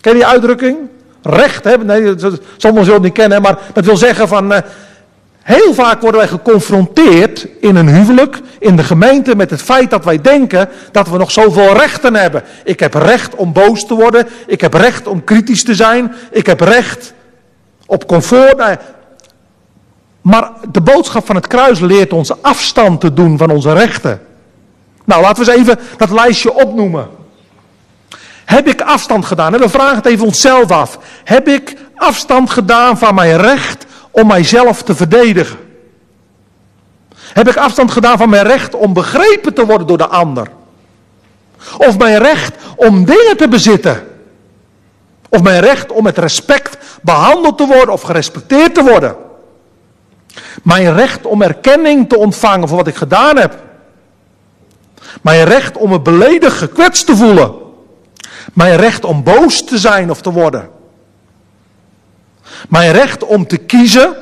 [0.00, 0.76] Ken je die uitdrukking?
[1.22, 2.14] Recht Nee,
[2.56, 4.52] sommigen zullen het niet kennen, maar dat wil zeggen van.
[4.52, 4.58] Uh,
[5.48, 10.04] heel vaak worden wij geconfronteerd in een huwelijk, in de gemeente, met het feit dat
[10.04, 12.42] wij denken dat we nog zoveel rechten hebben.
[12.64, 14.28] Ik heb recht om boos te worden.
[14.46, 16.14] Ik heb recht om kritisch te zijn.
[16.30, 17.12] Ik heb recht
[17.86, 18.56] op comfort.
[18.56, 18.76] Nou,
[20.20, 24.20] maar de boodschap van het kruis leert ons afstand te doen van onze rechten.
[25.04, 27.08] Nou, laten we eens even dat lijstje opnoemen.
[28.44, 29.58] Heb ik afstand gedaan?
[29.58, 30.98] we vragen het even onszelf af.
[31.24, 33.86] Heb ik afstand gedaan van mijn recht
[34.20, 35.58] om mijzelf te verdedigen?
[37.18, 40.48] Heb ik afstand gedaan van mijn recht om begrepen te worden door de ander?
[41.76, 44.06] Of mijn recht om dingen te bezitten?
[45.28, 49.16] Of mijn recht om met respect behandeld te worden of gerespecteerd te worden?
[50.62, 53.56] Mijn recht om erkenning te ontvangen voor wat ik gedaan heb.
[55.22, 57.54] Mijn recht om me beledigd, gekwetst te voelen.
[58.52, 60.77] Mijn recht om boos te zijn of te worden.
[62.68, 64.16] Mijn recht om te kiezen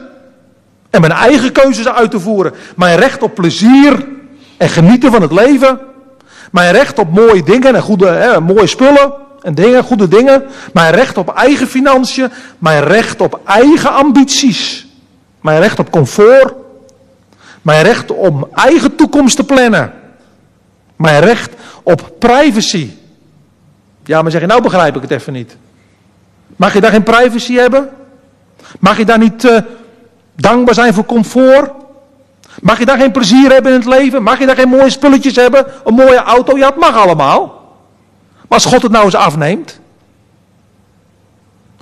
[0.91, 2.53] en mijn eigen keuzes uit te voeren.
[2.77, 4.07] Mijn recht op plezier
[4.57, 5.81] en genieten van het leven.
[6.51, 9.13] Mijn recht op mooie dingen en goede, hè, mooie spullen
[9.43, 10.45] en dingen, goede dingen.
[10.73, 12.31] Mijn recht op eigen financiën.
[12.59, 14.87] Mijn recht op eigen ambities.
[15.41, 16.55] Mijn recht op comfort.
[17.63, 19.93] Mijn recht om eigen toekomst te plannen.
[20.97, 22.91] Mijn recht op privacy.
[24.05, 25.57] Ja, maar zeg je, nou begrijp ik het even niet.
[26.57, 27.89] Mag je daar geen privacy hebben?
[28.81, 29.59] Mag je daar niet uh,
[30.35, 31.71] dankbaar zijn voor comfort?
[32.63, 34.23] Mag je daar geen plezier hebben in het leven?
[34.23, 35.67] Mag je daar geen mooie spulletjes hebben?
[35.85, 36.57] Een mooie auto?
[36.57, 37.41] Ja, het mag allemaal.
[38.35, 39.81] Maar als God het nou eens afneemt.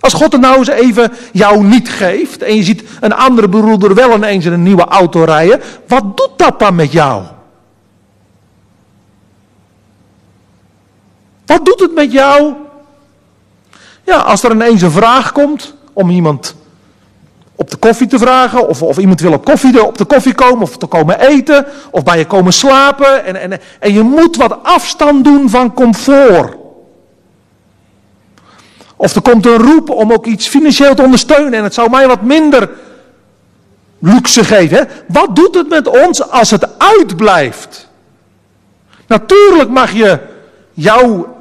[0.01, 3.95] Als God het nou eens even jou niet geeft en je ziet een andere broeder
[3.95, 7.23] wel ineens in een nieuwe auto rijden, wat doet dat dan met jou?
[11.47, 12.55] Wat doet het met jou?
[14.05, 16.55] Ja, als er ineens een vraag komt om iemand
[17.57, 20.63] op de koffie te vragen, of, of iemand wil op, koffie, op de koffie komen,
[20.63, 24.59] of te komen eten, of bij je komen slapen, en, en, en je moet wat
[24.63, 26.57] afstand doen van comfort.
[28.97, 32.07] Of er komt een roep om ook iets financieel te ondersteunen en het zou mij
[32.07, 32.71] wat minder
[33.99, 34.89] luxe geven.
[35.09, 37.89] Wat doet het met ons als het uitblijft?
[39.07, 40.19] Natuurlijk mag je
[40.73, 41.37] jouw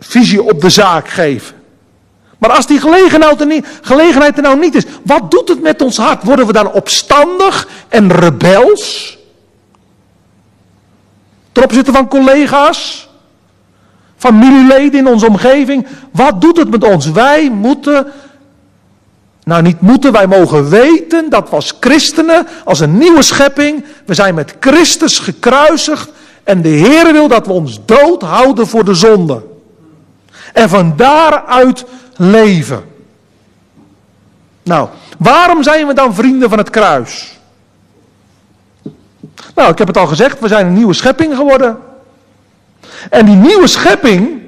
[0.00, 1.53] visie op de zaak geven.
[2.44, 5.82] Maar als die gelegenheid er, niet, gelegenheid er nou niet is, wat doet het met
[5.82, 6.22] ons hart?
[6.22, 9.18] Worden we dan opstandig en rebels?
[11.52, 13.08] Ten opzichte van collega's?
[14.16, 15.86] familieleden in onze omgeving.
[16.10, 17.10] Wat doet het met ons?
[17.10, 18.06] Wij moeten,
[19.44, 24.14] nou niet moeten, wij mogen weten dat we als christenen, als een nieuwe schepping, we
[24.14, 26.10] zijn met Christus gekruisigd
[26.44, 29.42] en de Heer wil dat we ons dood houden voor de zonde.
[30.52, 31.84] En van daaruit
[32.16, 32.84] leven.
[34.62, 34.88] Nou,
[35.18, 37.38] waarom zijn we dan vrienden van het kruis?
[39.54, 41.78] Nou, ik heb het al gezegd, we zijn een nieuwe schepping geworden.
[43.10, 44.42] En die nieuwe schepping,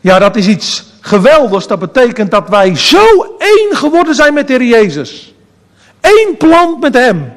[0.00, 1.66] ja, dat is iets geweldigs.
[1.66, 5.34] Dat betekent dat wij zo één geworden zijn met de Heer Jezus.
[6.00, 7.32] Eén plant met Hem.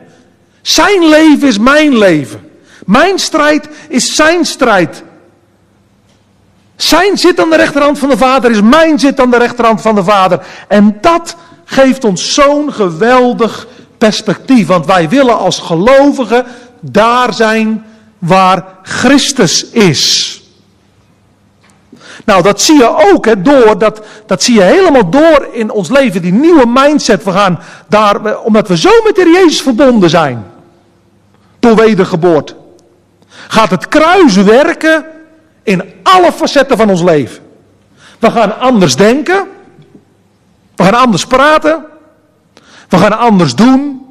[0.62, 2.50] Zijn leven is mijn leven.
[2.86, 5.04] Mijn strijd is zijn strijd.
[6.76, 9.96] Zijn zit aan de rechterhand van de Vader is mijn zit aan de rechterhand van
[9.96, 10.46] de Vader.
[10.68, 13.68] En dat geeft ons zo'n geweldig
[13.98, 14.68] perspectief.
[14.68, 16.46] Want wij willen als gelovigen
[16.80, 17.86] daar zijn
[18.20, 20.40] waar Christus is.
[22.26, 25.90] Nou, dat zie je ook hè, door, dat, dat zie je helemaal door in ons
[25.90, 27.24] leven, die nieuwe mindset.
[27.24, 30.46] We gaan daar, omdat we zo met de Jezus verbonden zijn.
[31.60, 32.56] door wedergeboorte.
[33.48, 35.06] Gaat het kruis werken
[35.66, 37.44] in alle facetten van ons leven.
[38.20, 39.48] We gaan anders denken.
[40.76, 41.86] We gaan anders praten.
[42.90, 44.06] We gaan anders doen.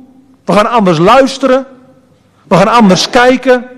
[0.44, 1.66] We gaan anders luisteren.
[2.48, 3.68] We gaan anders kijken.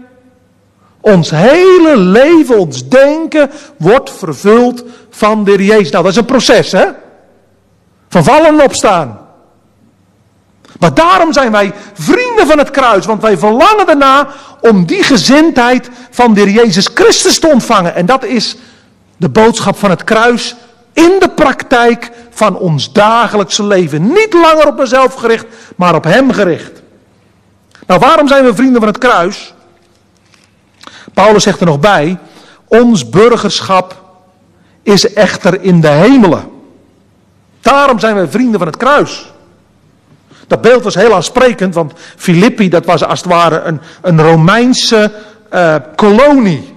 [1.01, 5.91] Ons hele leven, ons denken wordt vervuld van de Jezus.
[5.91, 6.87] Nou, dat is een proces, hè?
[8.09, 9.26] Van vallen en opstaan.
[10.79, 14.29] Maar daarom zijn wij vrienden van het kruis, want wij verlangen erna
[14.61, 17.95] om die gezindheid van de Jezus Christus te ontvangen.
[17.95, 18.57] En dat is
[19.16, 20.57] de boodschap van het kruis
[20.93, 24.07] in de praktijk van ons dagelijkse leven.
[24.07, 25.47] Niet langer op mezelf gericht,
[25.77, 26.83] maar op Hem gericht.
[27.87, 29.55] Nou, waarom zijn we vrienden van het kruis?
[31.14, 32.18] Paulus zegt er nog bij,
[32.68, 34.05] ons burgerschap
[34.83, 36.51] is echter in de hemelen.
[37.61, 39.33] Daarom zijn we vrienden van het kruis.
[40.47, 45.12] Dat beeld was heel aansprekend, want Filippi, dat was als het ware een, een Romeinse
[45.55, 46.74] uh, kolonie.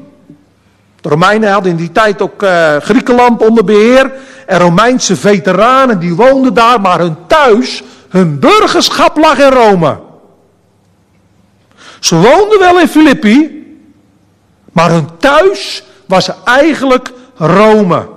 [1.02, 4.12] De Romeinen hadden in die tijd ook uh, Griekenland onder beheer.
[4.46, 10.00] En Romeinse veteranen die woonden daar, maar hun thuis, hun burgerschap lag in Rome.
[12.00, 13.66] Ze woonden wel in Filippi,
[14.72, 18.08] maar hun thuis was eigenlijk Rome.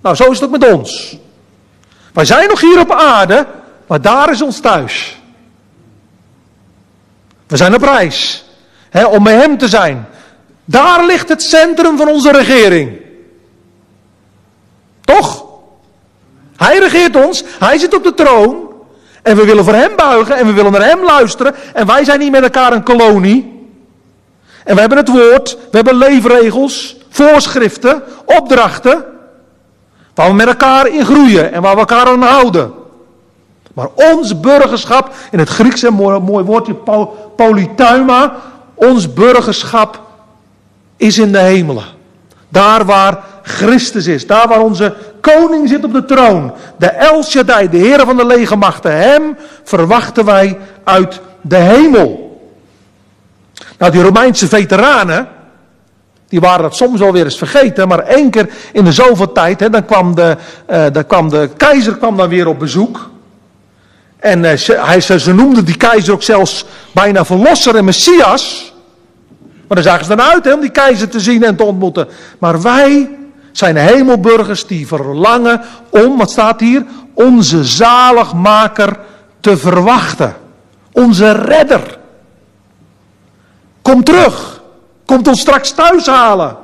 [0.00, 1.18] Nou, zo is het ook met ons.
[2.12, 3.46] Wij zijn nog hier op aarde,
[3.90, 5.20] maar daar is ons thuis.
[7.46, 8.44] We zijn op reis
[8.90, 10.06] hè, om bij Hem te zijn.
[10.64, 13.00] Daar ligt het centrum van onze regering.
[15.00, 15.44] Toch?
[16.56, 18.72] Hij regeert ons, hij zit op de troon.
[19.22, 21.54] En we willen voor Hem buigen en we willen naar Hem luisteren.
[21.74, 23.68] En wij zijn niet met elkaar een kolonie.
[24.64, 29.04] En we hebben het woord, we hebben leefregels, voorschriften, opdrachten.
[30.14, 32.78] Waar we met elkaar in groeien en waar we elkaar aan houden.
[33.74, 36.76] Maar ons burgerschap, in het Grieks een mooi, woordje
[37.36, 38.34] polytuima,
[38.74, 40.00] ons burgerschap
[40.96, 41.84] is in de hemelen.
[42.48, 47.68] Daar waar Christus is, daar waar onze koning zit op de troon, de El Shaddai,
[47.68, 52.40] de Heer van de legermachten, hem verwachten wij uit de hemel.
[53.78, 55.28] Nou, die Romeinse veteranen,
[56.28, 59.60] die waren dat soms wel weer eens vergeten, maar één keer in de zoveel tijd,
[59.60, 60.36] hè, dan, kwam de,
[60.70, 63.10] uh, dan kwam de keizer kwam dan weer op bezoek.
[64.20, 68.72] En uh, ze, hij, ze, ze noemden die keizer ook zelfs bijna verlosser en messias.
[69.38, 72.08] Maar daar zagen ze dan uit hè, om die keizer te zien en te ontmoeten.
[72.38, 73.10] Maar wij
[73.52, 78.98] zijn hemelburgers die verlangen om, wat staat hier, onze zaligmaker
[79.40, 80.36] te verwachten.
[80.92, 81.98] Onze redder.
[83.82, 84.62] Kom terug.
[85.04, 86.56] Komt ons straks thuis halen.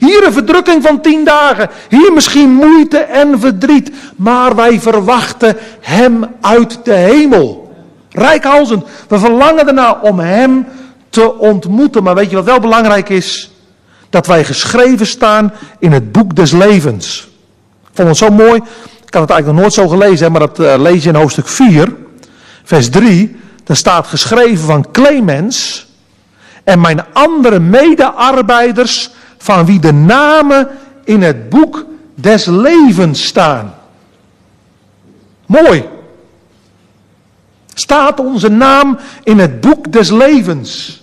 [0.00, 1.70] Hier een verdrukking van tien dagen.
[1.88, 3.90] Hier misschien moeite en verdriet.
[4.16, 7.74] Maar wij verwachten Hem uit de hemel.
[8.10, 8.84] Rijkhalzend.
[9.08, 10.66] We verlangen erna om Hem
[11.10, 12.02] te ontmoeten.
[12.02, 13.50] Maar weet je wat wel belangrijk is?
[14.10, 17.28] Dat wij geschreven staan in het boek des levens.
[17.82, 18.60] Ik vond het zo mooi.
[19.06, 21.48] Ik had het eigenlijk nog nooit zo gelezen, maar dat uh, lees je in hoofdstuk
[21.48, 21.94] 4,
[22.64, 23.36] vers 3.
[23.64, 25.86] Daar staat geschreven van Clemens
[26.64, 29.10] en mijn andere medearbeiders
[29.42, 30.68] van wie de namen
[31.04, 31.84] in het boek
[32.14, 33.74] des levens staan.
[35.46, 35.88] Mooi.
[37.74, 41.02] Staat onze naam in het boek des levens.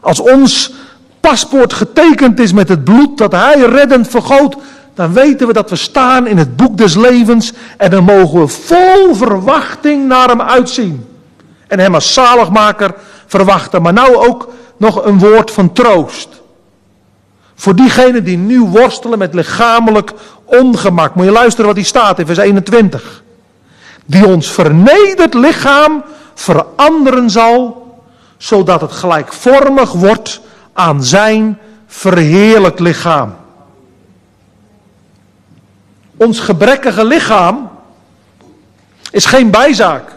[0.00, 0.72] Als ons
[1.20, 4.56] paspoort getekend is met het bloed dat Hij reddend vergoot,
[4.94, 8.48] dan weten we dat we staan in het boek des levens en dan mogen we
[8.48, 11.06] vol verwachting naar Hem uitzien.
[11.66, 12.94] En Hem als zaligmaker
[13.26, 13.82] verwachten.
[13.82, 16.39] Maar nou ook nog een woord van troost.
[17.60, 20.12] Voor diegenen die nu worstelen met lichamelijk
[20.44, 21.14] ongemak.
[21.14, 23.22] Moet je luisteren wat hier staat in vers 21.
[24.04, 26.04] Die ons vernederd lichaam
[26.34, 27.86] veranderen zal,
[28.36, 30.40] zodat het gelijkvormig wordt
[30.72, 33.34] aan zijn verheerlijk lichaam.
[36.16, 37.70] Ons gebrekkige lichaam
[39.10, 40.16] is geen bijzaak.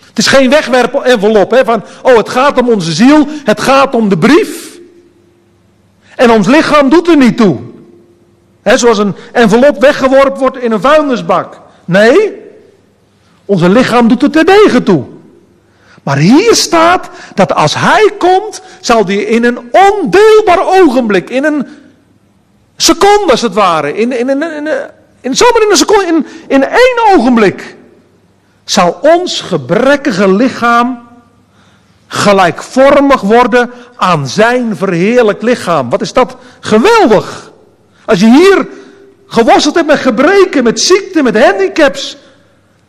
[0.00, 4.18] Het is geen wegwerp-envelop van, oh het gaat om onze ziel, het gaat om de
[4.18, 4.71] brief.
[6.16, 7.58] En ons lichaam doet er niet toe.
[8.62, 11.60] He, zoals een envelop weggeworpen wordt in een vuilnisbak.
[11.84, 12.40] Nee,
[13.44, 15.04] onze lichaam doet er terdege toe.
[16.02, 21.66] Maar hier staat dat als hij komt, zal hij in een ondeelbaar ogenblik, in een
[22.76, 24.68] seconde als het ware, in, in, in, in,
[25.20, 27.76] in zomaar in een seconde, in, in één ogenblik,
[28.64, 31.01] zal ons gebrekkige lichaam
[32.14, 35.90] gelijkvormig worden aan zijn verheerlijk lichaam.
[35.90, 37.50] Wat is dat geweldig.
[38.04, 38.66] Als je hier
[39.26, 42.16] geworsteld hebt met gebreken, met ziekte, met handicaps,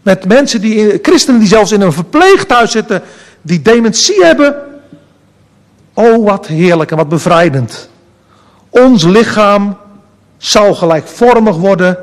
[0.02, 3.02] met mensen die, christenen die zelfs in een verpleeghuis zitten,
[3.42, 4.56] die dementie hebben.
[5.94, 7.90] Oh, wat heerlijk en wat bevrijdend.
[8.70, 9.78] Ons lichaam
[10.38, 11.98] zal gelijkvormig worden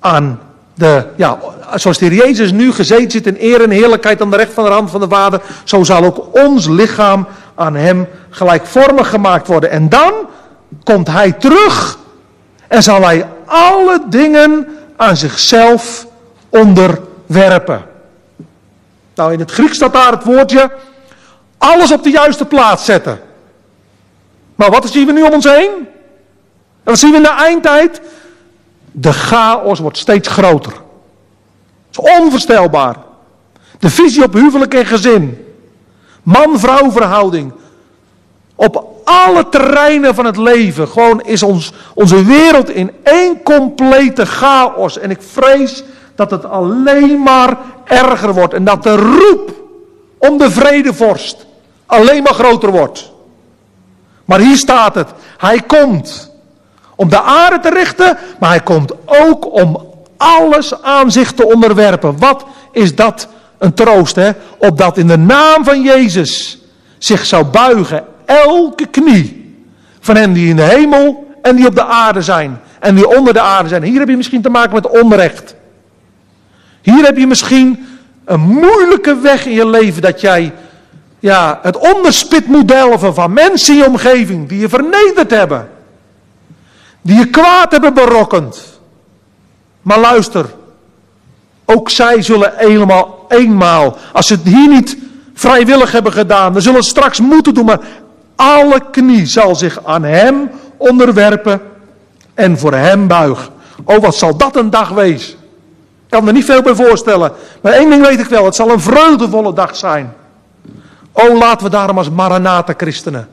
[0.00, 0.40] aan
[0.74, 1.38] de, ja,
[1.74, 4.70] zoals de Jezus nu gezeten zit in eer en heerlijkheid aan de recht van de
[4.70, 9.70] hand van de Vader, zo zal ook ons lichaam aan Hem gelijkvormig gemaakt worden.
[9.70, 10.12] En dan
[10.84, 11.98] komt Hij terug
[12.68, 16.06] en zal Hij alle dingen aan zichzelf
[16.48, 17.84] onderwerpen.
[19.14, 20.70] Nou, in het Grieks staat daar het woordje
[21.58, 23.20] alles op de juiste plaats zetten.
[24.54, 25.70] Maar wat zien we nu om ons heen?
[26.84, 28.00] En wat zien we in de eindtijd?
[28.92, 30.72] De chaos wordt steeds groter.
[30.72, 32.96] Het is onvoorstelbaar.
[33.78, 35.46] De visie op huwelijk en gezin.
[36.22, 37.52] Man-vrouw verhouding.
[38.54, 40.88] Op alle terreinen van het leven.
[40.88, 44.98] Gewoon is ons, onze wereld in één complete chaos.
[44.98, 45.84] En ik vrees
[46.14, 48.54] dat het alleen maar erger wordt.
[48.54, 49.52] En dat de roep
[50.18, 51.46] om de vredevorst
[51.86, 53.12] alleen maar groter wordt.
[54.24, 55.08] Maar hier staat het.
[55.38, 56.31] Hij komt
[57.02, 59.86] om de aarde te richten, maar hij komt ook om
[60.16, 62.18] alles aan zich te onderwerpen.
[62.18, 63.28] Wat is dat
[63.58, 64.30] een troost, hè?
[64.58, 66.58] Opdat in de naam van Jezus
[66.98, 69.56] zich zou buigen elke knie
[70.00, 73.32] van hen die in de hemel en die op de aarde zijn en die onder
[73.32, 73.82] de aarde zijn.
[73.82, 75.54] Hier heb je misschien te maken met onrecht.
[76.80, 77.86] Hier heb je misschien
[78.24, 80.52] een moeilijke weg in je leven dat jij
[81.18, 85.68] ja, het onderspit moet delven van mensen in je omgeving die je vernederd hebben.
[87.02, 88.80] Die je kwaad hebben berokkend.
[89.82, 90.46] Maar luister,
[91.64, 94.96] ook zij zullen eenmaal, eenmaal, als ze het hier niet
[95.34, 97.80] vrijwillig hebben gedaan, dan zullen straks moeten doen, maar
[98.36, 101.60] alle knie zal zich aan hem onderwerpen
[102.34, 103.52] en voor hem buigen.
[103.84, 105.32] Oh, wat zal dat een dag wezen?
[105.32, 107.32] Ik kan er niet veel bij voorstellen.
[107.60, 110.14] Maar één ding weet ik wel, het zal een vreugdevolle dag zijn.
[111.12, 113.28] Oh, laten we daarom als Maranatha christenen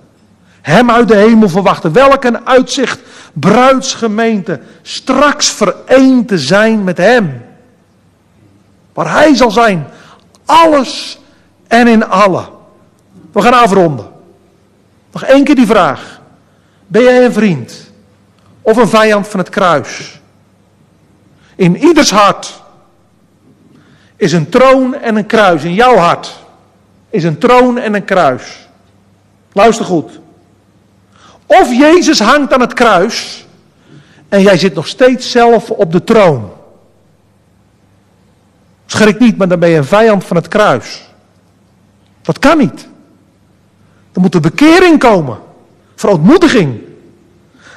[0.69, 1.93] hem uit de hemel verwachten.
[1.93, 2.99] Welk een uitzicht,
[3.33, 7.41] bruidsgemeente, straks vereend te zijn met hem.
[8.93, 9.87] Waar hij zal zijn,
[10.45, 11.19] alles
[11.67, 12.49] en in alle.
[13.31, 14.07] We gaan afronden.
[15.11, 16.21] Nog één keer die vraag.
[16.87, 17.91] Ben jij een vriend
[18.61, 20.19] of een vijand van het kruis?
[21.55, 22.61] In ieders hart
[24.15, 25.63] is een troon en een kruis.
[25.63, 26.35] In jouw hart
[27.09, 28.67] is een troon en een kruis.
[29.51, 30.19] Luister goed.
[31.49, 33.45] Of Jezus hangt aan het kruis
[34.27, 36.51] en jij zit nog steeds zelf op de troon.
[38.85, 41.01] Schrik niet, maar dan ben je een vijand van het kruis.
[42.21, 42.87] Dat kan niet.
[44.13, 45.39] Er moet een bekering komen.
[45.95, 46.81] Verontmoediging.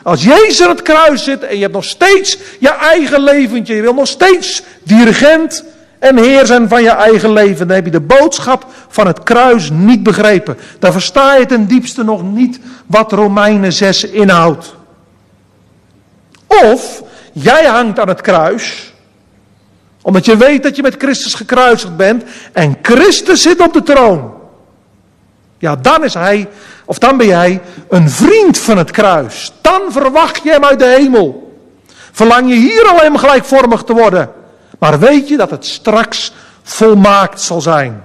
[0.03, 3.83] Als Jezus aan het kruis zit en je hebt nog steeds je eigen leventje, je
[3.83, 5.65] wil nog steeds dirigent
[6.03, 9.71] en heer zijn van je eigen leven, dan heb je de boodschap van het kruis
[9.71, 10.57] niet begrepen.
[10.79, 14.75] Dan versta je ten diepste nog niet wat Romeinen 6 inhoudt.
[16.47, 18.93] Of jij hangt aan het kruis,
[20.01, 24.35] omdat je weet dat je met Christus gekruisigd bent en Christus zit op de troon.
[25.59, 26.49] Ja, dan is hij,
[26.85, 29.53] of dan ben jij een vriend van het kruis.
[29.61, 31.59] Dan verwacht je hem uit de hemel.
[32.13, 34.41] Verlang je hier al hem gelijkvormig te worden.
[34.83, 38.05] Maar weet je dat het straks volmaakt zal zijn?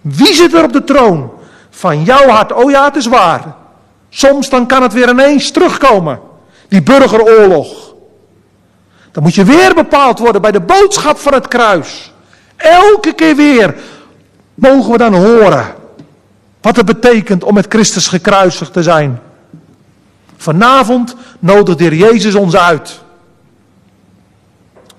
[0.00, 1.30] Wie zit er op de troon?
[1.70, 2.52] Van jouw hart.
[2.52, 3.54] Oh ja, het is waar.
[4.08, 6.20] Soms dan kan het weer ineens terugkomen.
[6.68, 7.94] Die burgeroorlog.
[9.12, 12.12] Dan moet je weer bepaald worden bij de boodschap van het kruis.
[12.56, 13.74] Elke keer weer
[14.54, 15.74] mogen we dan horen
[16.60, 19.20] wat het betekent om met Christus gekruisigd te zijn.
[20.36, 23.00] Vanavond nodigt de Jezus ons uit.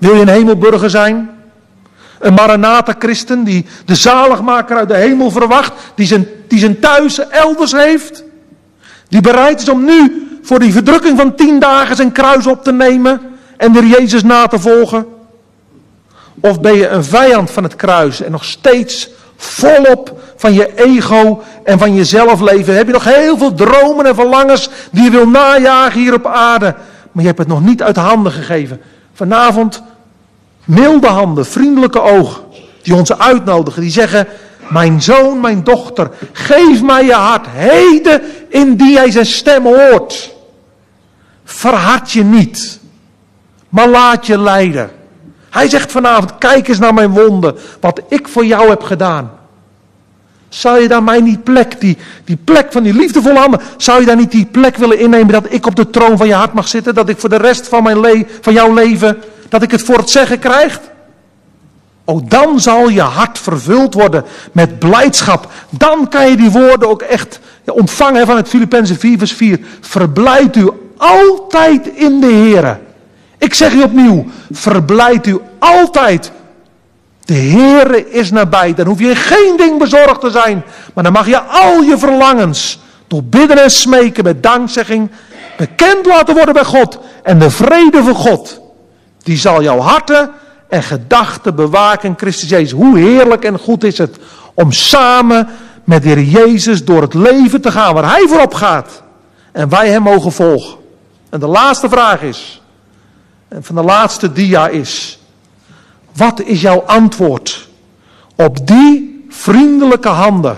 [0.04, 1.30] Wil je een hemelburger zijn?
[2.20, 7.72] Een Maranatha-christen die de zaligmaker uit de hemel verwacht, die zijn, die zijn thuis elders
[7.72, 8.24] heeft,
[9.08, 12.72] die bereid is om nu voor die verdrukking van tien dagen zijn kruis op te
[12.72, 13.22] nemen
[13.58, 15.06] en de Jezus na te volgen?
[16.40, 21.44] Of ben je een vijand van het kruis en nog steeds volop van je ego
[21.64, 22.76] en van jezelf leven?
[22.76, 26.76] Heb je nog heel veel dromen en verlangens die je wil najagen hier op aarde,
[27.12, 28.82] maar je hebt het nog niet uit handen gegeven?
[29.14, 29.84] Vanavond
[30.64, 32.44] milde handen, vriendelijke ogen,
[32.82, 34.28] die ons uitnodigen, die zeggen,
[34.70, 40.32] mijn zoon, mijn dochter, geef mij je hart, heden in die hij zijn stem hoort.
[41.44, 42.80] Verhard je niet,
[43.70, 44.92] maar laat je leiden.
[45.50, 49.32] Hij zegt vanavond, kijk eens naar mijn wonden, wat ik voor jou heb gedaan.
[50.50, 54.06] Zou je daar mij niet plek, die, die plek van die liefdevolle handen, zou je
[54.06, 56.68] daar niet die plek willen innemen dat ik op de troon van je hart mag
[56.68, 56.96] zitten?
[56.96, 59.18] Dat ik voor de rest van, mijn le van jouw leven,
[59.54, 60.80] dat ik het voor het zeggen krijg?
[62.06, 65.48] Oh, dan zal je hart vervuld worden met blijdschap.
[65.70, 69.60] Dan kan je die woorden ook echt ontvangen van het Filippenzen 4 vers 4.
[69.82, 72.80] Verblijd u altijd in de Here.
[73.38, 76.32] Ik zeg u opnieuw, verblijd u altijd.
[77.26, 78.74] De Heere is nabij.
[78.74, 80.64] Dan hoef je geen ding bezorgd te zijn.
[80.94, 85.10] Maar dan mag je al je verlangens door bidden en smeken met dankzegging
[85.58, 87.00] bekend laten worden bij God.
[87.24, 88.62] En de vrede van God,
[89.24, 90.32] die zal jouw harten
[90.70, 92.72] en gedachten bewaken Christus Jezus.
[92.72, 94.18] Hoe heerlijk en goed is het
[94.54, 95.48] om samen
[95.84, 99.04] met de Heer Jezus door het leven te gaan waar Hij voorop gaat.
[99.52, 100.78] En wij Hem mogen volgen.
[101.30, 102.62] En de laatste vraag is,
[103.48, 105.20] en van de laatste dia is,
[106.16, 107.70] wat is jouw antwoord
[108.36, 110.58] op die vriendelijke handen,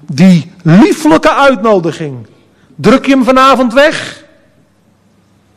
[0.00, 2.26] die lieflijke uitnodiging?
[2.74, 4.24] Druk je hem vanavond weg?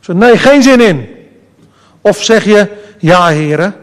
[0.06, 1.13] Nee, geen zin in.
[2.06, 2.68] Of zeg je,
[2.98, 3.74] ja heren,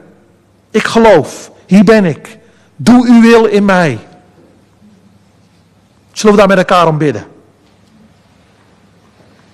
[0.72, 2.38] ik geloof, hier ben ik.
[2.76, 4.00] Doe uw wil in mij.
[6.12, 7.26] Zullen we daar met elkaar om bidden?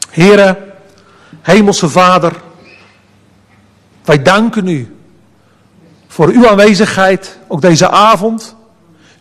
[0.09, 0.57] Heren,
[1.41, 2.33] Hemelse Vader,
[4.05, 4.95] wij danken u
[6.07, 8.55] voor uw aanwezigheid, ook deze avond.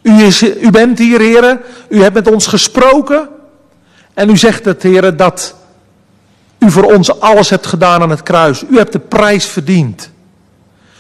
[0.03, 3.29] U, is, u bent hier, heren, u hebt met ons gesproken.
[4.15, 5.55] En u zegt het, heren, dat
[6.67, 8.65] u voor ons alles hebt gedaan aan het kruis.
[8.71, 10.11] U hebt de prijs verdiend.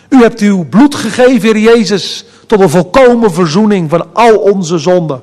[0.08, 5.22] U hebt uw bloed gegeven, Heer Jezus, tot een volkomen verzoening van al onze zonden.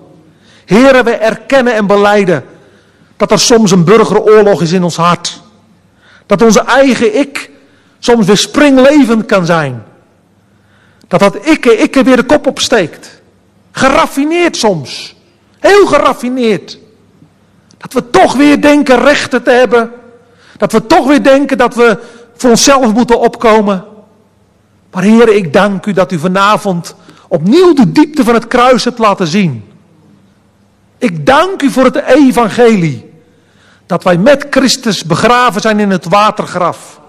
[0.65, 2.43] Heren, we erkennen en beleiden
[3.17, 5.41] dat er soms een burgeroorlog is in ons hart.
[6.25, 7.49] Dat onze eigen ik
[7.99, 9.83] soms weer springlevend kan zijn.
[11.07, 13.21] Dat dat ikke, ikke weer de kop opsteekt.
[13.71, 15.15] Geraffineerd soms.
[15.59, 16.77] Heel geraffineerd.
[17.77, 19.91] Dat we toch weer denken rechten te hebben.
[20.57, 21.99] Dat we toch weer denken dat we
[22.35, 23.85] voor onszelf moeten opkomen.
[24.91, 26.95] Maar heren, ik dank u dat u vanavond
[27.27, 29.63] opnieuw de diepte van het kruis hebt laten zien.
[30.97, 33.11] Ik dank u voor het evangelie.
[33.85, 37.01] Dat wij met Christus begraven zijn in het watergraf.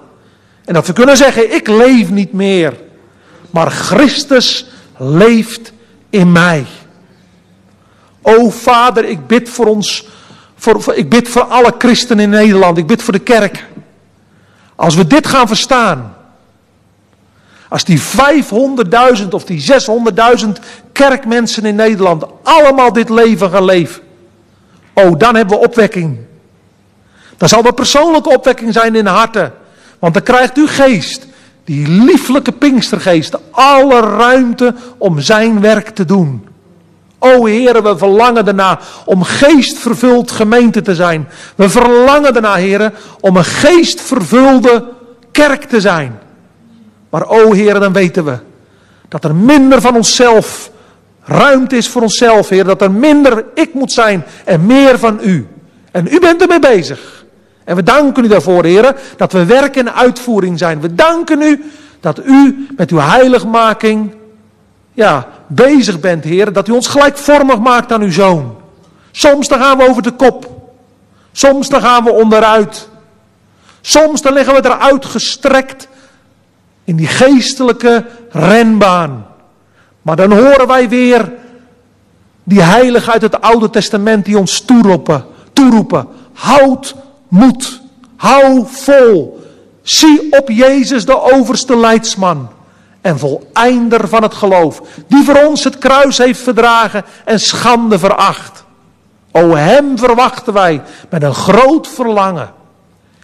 [0.64, 2.74] En dat we kunnen zeggen, ik leef niet meer.
[3.50, 4.66] Maar Christus
[4.96, 5.72] leeft
[6.10, 6.66] in mij.
[8.22, 10.06] O Vader, ik bid voor ons,
[10.72, 12.78] voor, ik bid voor alle christenen in Nederland.
[12.78, 13.66] Ik bid voor de kerk.
[14.74, 16.16] Als we dit gaan verstaan.
[17.68, 19.64] Als die 500.000 of die
[20.44, 20.50] 600.000
[20.92, 24.02] kerkmensen in Nederland allemaal dit leven gaan leven.
[24.92, 26.18] Oh, dan hebben we opwekking.
[27.36, 29.52] Dan zal er persoonlijke opwekking zijn in de harten.
[29.98, 31.26] Want dan krijgt u geest,
[31.64, 36.48] die lieflijke Pinkstergeest, alle ruimte om zijn werk te doen.
[37.24, 41.28] O heren, we verlangen daarna om geestvervuld gemeente te zijn.
[41.56, 44.84] We verlangen daarna, heren, om een geestvervulde
[45.32, 46.18] kerk te zijn.
[47.10, 48.38] Maar o heren, dan weten we
[49.08, 50.70] dat er minder van onszelf
[51.24, 52.64] ruimte is voor onszelf, Heer.
[52.64, 55.48] Dat er minder ik moet zijn en meer van u.
[55.90, 57.24] En u bent ermee bezig.
[57.64, 60.80] En we danken u daarvoor, Heer, dat we werk en uitvoering zijn.
[60.80, 61.64] We danken u
[62.00, 64.14] dat u met uw heiligmaking
[64.92, 66.52] ja, bezig bent, Heer.
[66.52, 68.56] Dat u ons gelijkvormig maakt aan uw zoon.
[69.10, 70.50] Soms dan gaan we over de kop.
[71.32, 72.88] Soms dan gaan we onderuit.
[73.80, 75.88] Soms dan liggen we eruit gestrekt
[76.84, 79.26] in die geestelijke renbaan.
[80.02, 81.32] Maar dan horen wij weer
[82.44, 85.24] die heiligen uit het Oude Testament die ons toeroepen.
[85.52, 86.06] toeroepen.
[86.32, 86.94] Houd
[87.28, 87.80] moed.
[88.16, 89.42] Hou vol.
[89.82, 92.48] Zie op Jezus de overste leidsman
[93.04, 98.64] en voleinder van het geloof, die voor ons het kruis heeft verdragen en schande veracht.
[99.30, 102.52] O hem verwachten wij met een groot verlangen.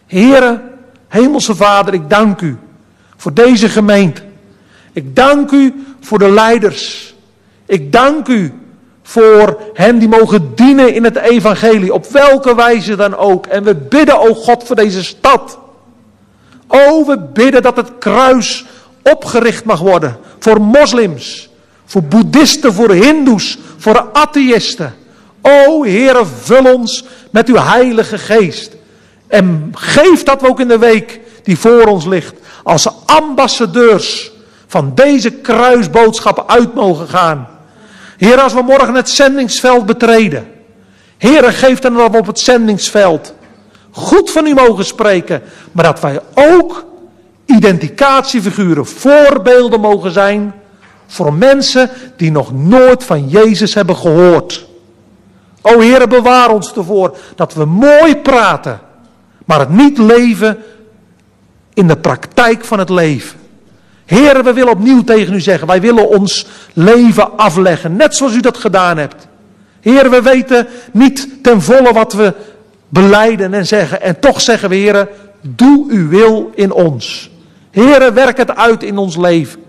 [0.06, 0.60] Heere,
[1.08, 2.58] Hemelse Vader, ik dank u
[3.16, 4.22] voor deze gemeente.
[4.92, 7.14] Ik dank u voor de leiders.
[7.66, 8.52] Ik dank u
[9.02, 13.46] voor hen die mogen dienen in het evangelie, op welke wijze dan ook.
[13.46, 15.58] En we bidden, o God, voor deze stad.
[16.66, 18.66] O, we bidden dat het kruis
[19.02, 21.48] opgericht mag worden voor moslims,
[21.84, 24.94] voor boeddhisten, voor hindoes, voor atheïsten.
[25.42, 28.76] O Heere, vul ons met uw heilige geest.
[29.26, 34.32] En geef dat we ook in de week die voor ons ligt, als ambassadeurs
[34.66, 37.48] van deze kruisboodschappen uit mogen gaan.
[38.16, 40.48] Heer, als we morgen het zendingsveld betreden.
[41.18, 43.34] Heer, geef dan dat we op het zendingsveld
[43.90, 45.42] goed van u mogen spreken.
[45.72, 46.84] Maar dat wij ook
[47.50, 50.54] identificatiefiguren, voorbeelden mogen zijn
[51.06, 54.68] voor mensen die nog nooit van Jezus hebben gehoord.
[55.62, 58.80] O Heer, bewaar ons ervoor dat we mooi praten,
[59.44, 60.58] maar het niet leven
[61.74, 63.38] in de praktijk van het leven.
[64.04, 68.40] Heren, we willen opnieuw tegen u zeggen, wij willen ons leven afleggen, net zoals u
[68.40, 69.28] dat gedaan hebt.
[69.80, 72.34] Heren, we weten niet ten volle wat we
[72.88, 74.02] beleiden en zeggen.
[74.02, 75.08] En toch zeggen we, heren,
[75.40, 77.30] doe uw wil in ons.
[77.70, 79.60] Heren, werk het uit in ons leven.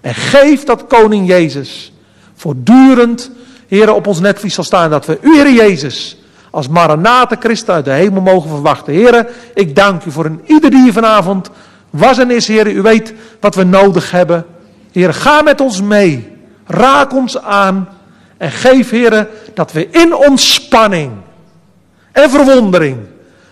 [0.00, 1.92] En geef dat koning Jezus
[2.34, 3.30] voortdurend,
[3.66, 4.90] heren, op ons netvlies zal staan.
[4.90, 6.16] Dat we u, Heer Jezus,
[6.50, 8.92] als Maranatha Christen uit de hemel mogen verwachten.
[8.92, 11.50] Heren, ik dank u voor een ieder die hier vanavond
[11.90, 12.76] was en is, heren.
[12.76, 14.46] U weet wat we nodig hebben.
[14.92, 16.36] Heren, ga met ons mee.
[16.66, 17.88] Raak ons aan.
[18.36, 21.12] En geef, heren, dat we in ontspanning
[22.12, 22.96] en verwondering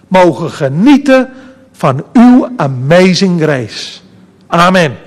[0.08, 1.28] mogen genieten
[1.76, 4.00] van uw amazing grace.
[4.46, 5.05] Amen.